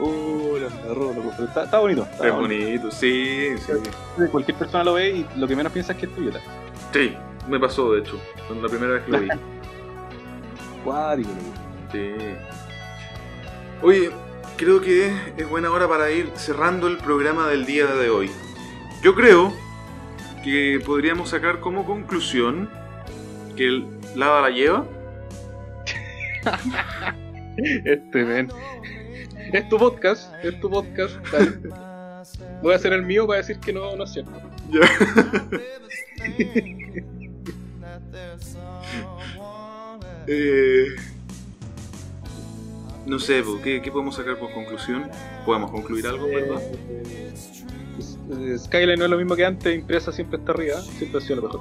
[0.01, 1.33] La agarró, loco.
[1.37, 2.03] Pero está, está bonito.
[2.11, 3.73] Está Es bonito, sí, sí.
[4.31, 6.41] Cualquier persona lo ve y lo que menos piensa es que es Toyota.
[6.93, 7.15] Sí,
[7.49, 9.29] me pasó de hecho, cuando la primera vez que lo vi.
[10.85, 11.91] Cuático, loco.
[11.93, 12.15] Sí.
[13.83, 14.11] Oye,
[14.57, 18.31] creo que es buena hora para ir cerrando el programa del día de hoy.
[19.03, 19.53] Yo creo
[20.45, 22.69] que podríamos sacar como conclusión
[23.57, 24.87] que el lava la lleva.
[27.57, 28.49] Este, ven.
[29.53, 31.17] Es tu podcast, es tu podcast.
[31.33, 31.59] dale.
[32.63, 34.33] Voy a hacer el mío para decir que no, no es cierto.
[34.71, 34.81] Ya.
[40.33, 40.95] Eh,
[43.07, 45.11] no sé, ¿qué, ¿qué podemos sacar por conclusión?
[45.45, 46.63] ¿Podemos concluir algo, verdad?
[48.31, 51.37] Eh, Skyline no es lo mismo que antes, Impresa siempre está arriba, siempre ha sido
[51.37, 51.61] lo mejor.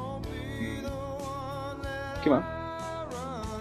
[2.23, 2.43] ¿Qué más?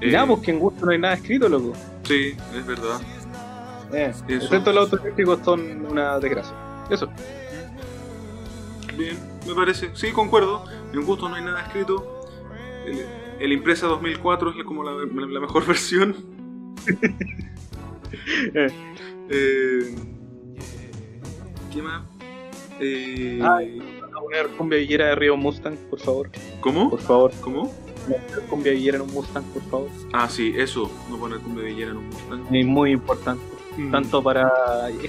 [0.03, 1.73] Eh, nada, pues que en gusto no hay nada escrito, loco.
[2.03, 3.01] Sí, es verdad.
[3.93, 6.55] Eh, excepto los autocríticos son una desgracia.
[6.91, 7.09] Eso.
[8.97, 9.17] Bien,
[9.47, 9.91] me parece.
[9.95, 10.65] Sí, concuerdo.
[10.93, 12.27] En gusto no hay nada escrito.
[12.87, 13.07] El,
[13.41, 16.17] el Impresa 2004 es como la, la mejor versión.
[18.55, 18.69] Eh,
[19.31, 19.95] Eh,
[21.73, 22.03] ¿Qué más?
[22.81, 23.79] Eh, Ay.
[24.01, 26.31] Vamos a poner cumbia villera de Río Mustang, por favor.
[26.61, 26.89] ¿Cómo?
[26.91, 27.33] Por favor.
[27.43, 27.73] ¿Cómo?
[28.49, 29.89] Cumbia villera en un Mustang, por favor.
[30.15, 30.91] Ah, sí, eso.
[31.11, 32.55] No poner cumbia villera en un Mustang.
[32.55, 33.43] Es muy importante.
[33.79, 33.91] Mm.
[33.93, 34.51] Tanto para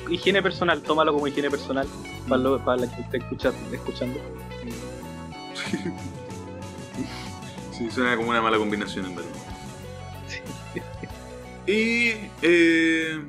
[0.10, 1.88] higiene personal, tómalo como higiene personal
[2.28, 4.20] para, lo- para la que esté escucha- escuchando.
[7.72, 9.32] Sí, suena como una mala combinación en verdad.
[11.66, 12.12] Y.
[12.42, 13.22] Eh,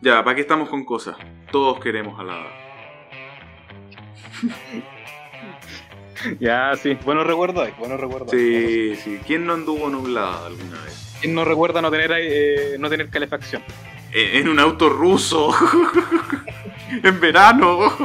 [0.00, 1.16] ya, ¿para qué estamos con cosas?
[1.50, 2.44] Todos queremos a la.
[6.38, 6.98] Ya, sí.
[7.04, 8.30] Buenos recuerdos buenos recuerdos.
[8.30, 9.18] Sí, sí.
[9.26, 11.09] ¿Quién no anduvo nublada alguna vez?
[11.20, 13.62] ¿Quién no recuerda no tener, eh, no tener calefacción?
[14.12, 15.54] Eh, En un auto ruso.
[17.02, 17.90] en verano.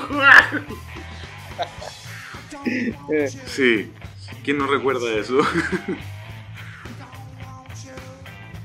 [3.45, 3.91] Sí.
[4.43, 5.37] ¿Quién no recuerda eso?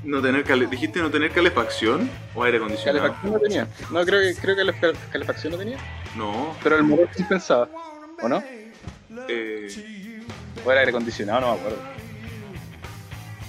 [0.03, 0.65] no tener cale...
[0.65, 2.99] ¿Dijiste no tener calefacción o aire acondicionado?
[2.99, 3.67] calefacción no tenía.
[3.91, 5.77] No, creo que, creo que la cal- calefacción no tenía.
[6.15, 6.55] No.
[6.63, 7.69] Pero el motor sí pensaba.
[8.21, 8.43] ¿O no?
[9.27, 9.67] Eh,
[10.65, 11.79] O era aire acondicionado, no me acuerdo.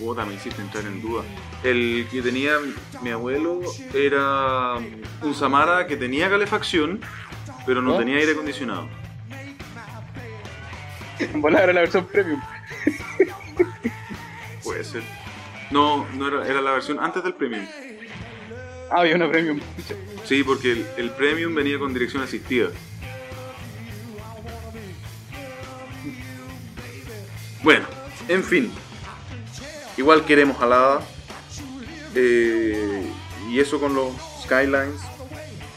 [0.03, 1.23] Puta, me hiciste entrar en duda.
[1.63, 2.59] El que tenía
[3.03, 3.61] mi abuelo
[3.95, 4.77] era
[5.23, 7.01] un Samara que tenía calefacción,
[7.67, 8.89] pero no tenía aire acondicionado.
[11.35, 12.41] Volar era la versión premium.
[14.65, 15.03] Puede ser.
[15.71, 17.65] No, no era, era la versión antes del Premium.
[18.91, 19.59] Ah, había una premium.
[20.25, 22.69] Sí, porque el, el Premium venía con dirección asistida.
[27.63, 27.87] Bueno,
[28.29, 28.73] en fin.
[30.03, 31.01] Igual queremos jalada.
[32.17, 33.07] Eh,
[33.49, 34.09] y eso con los
[34.43, 35.01] Skylines.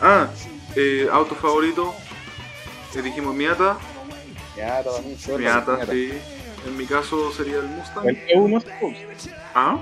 [0.01, 0.29] Ah,
[0.75, 1.93] eh, auto favorito.
[2.95, 3.77] Eh, dijimos Miata.
[4.57, 6.13] Miata, bien, sí.
[6.65, 8.05] En mi caso sería el El Mustang.
[8.07, 9.35] E1 Roadster.
[9.53, 9.79] Ah,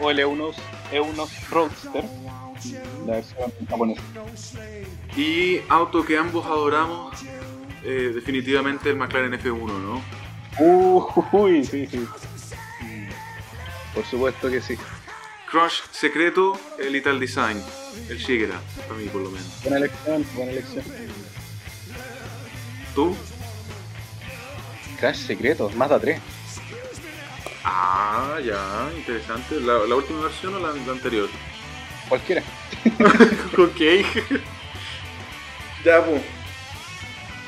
[0.00, 0.54] O el E1,
[0.90, 2.04] E1 Roadster.
[3.06, 4.02] La versión japonesa.
[5.16, 7.14] y auto que ambos adoramos.
[7.84, 10.02] eh, definitivamente el McLaren F1, ¿no?
[11.32, 12.06] Uy, sí, sí.
[13.98, 14.78] Por supuesto que sí.
[15.50, 17.60] Crush secreto, el Ital Design.
[18.08, 19.60] El Shigera, para mí por lo menos.
[19.60, 20.84] Buena elección, buena elección.
[22.94, 23.16] ¿Tú?
[25.00, 26.20] Crash secreto, Mazda 3.
[27.64, 29.58] Ah, ya, interesante.
[29.58, 31.28] ¿La, la última versión o la, la anterior?
[32.08, 32.44] Cualquiera.
[33.58, 33.80] ok.
[35.84, 36.22] ya, pues.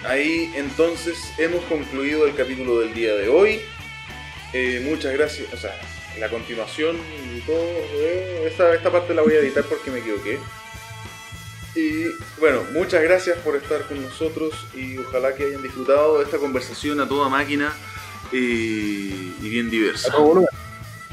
[0.04, 3.60] Ahí entonces hemos concluido el capítulo del día de hoy.
[4.52, 5.52] Eh, muchas gracias.
[5.52, 5.78] O sea,
[6.18, 6.96] la continuación
[7.36, 7.56] y todo.
[7.58, 10.38] eh, esta, esta parte la voy a editar porque me equivoqué.
[11.76, 12.04] Y
[12.40, 17.00] bueno, muchas gracias por estar con nosotros y ojalá que hayan disfrutado de esta conversación
[17.00, 17.72] a toda máquina
[18.32, 20.08] y, y bien diversa.
[20.08, 20.48] A todo volumen.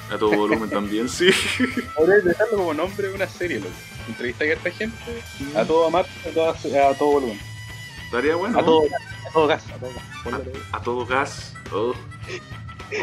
[0.10, 1.30] A todo volumen también, sí.
[1.96, 3.72] Podrías dejarlo como nombre de una serie, loco.
[4.08, 4.98] Entrevista a esta gente,
[5.56, 6.52] a todo amar, a, toda-
[6.90, 7.40] a todo volumen.
[8.06, 8.58] Estaría bueno.
[8.58, 10.44] A todo gas, a todo gas, a todo gas.
[10.72, 11.54] A todo gas.
[11.74, 11.94] Oh.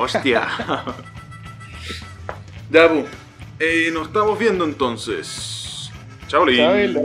[0.01, 0.49] Hostia.
[2.75, 2.91] ya.
[3.61, 5.91] Eh, nos estamos viendo entonces.
[6.27, 6.99] Chao, Lin.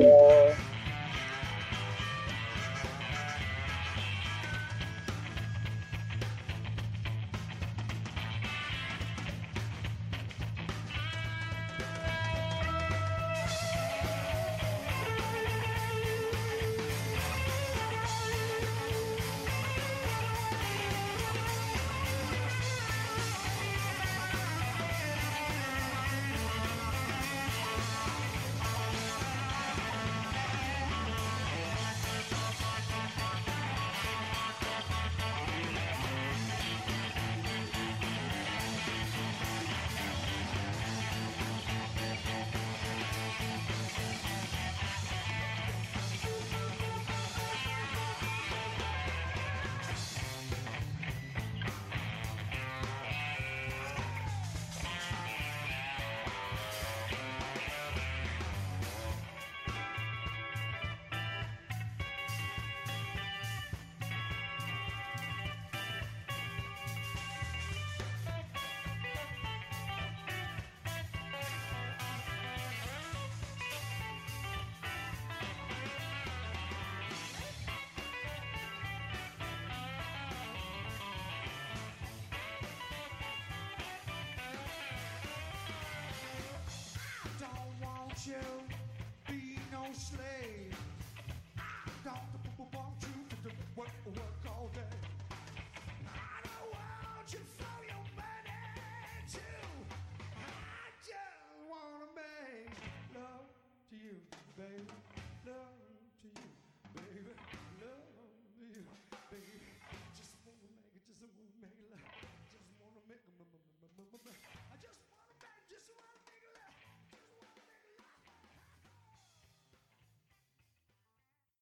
[104.10, 104.18] You,
[104.57, 105.09] baby.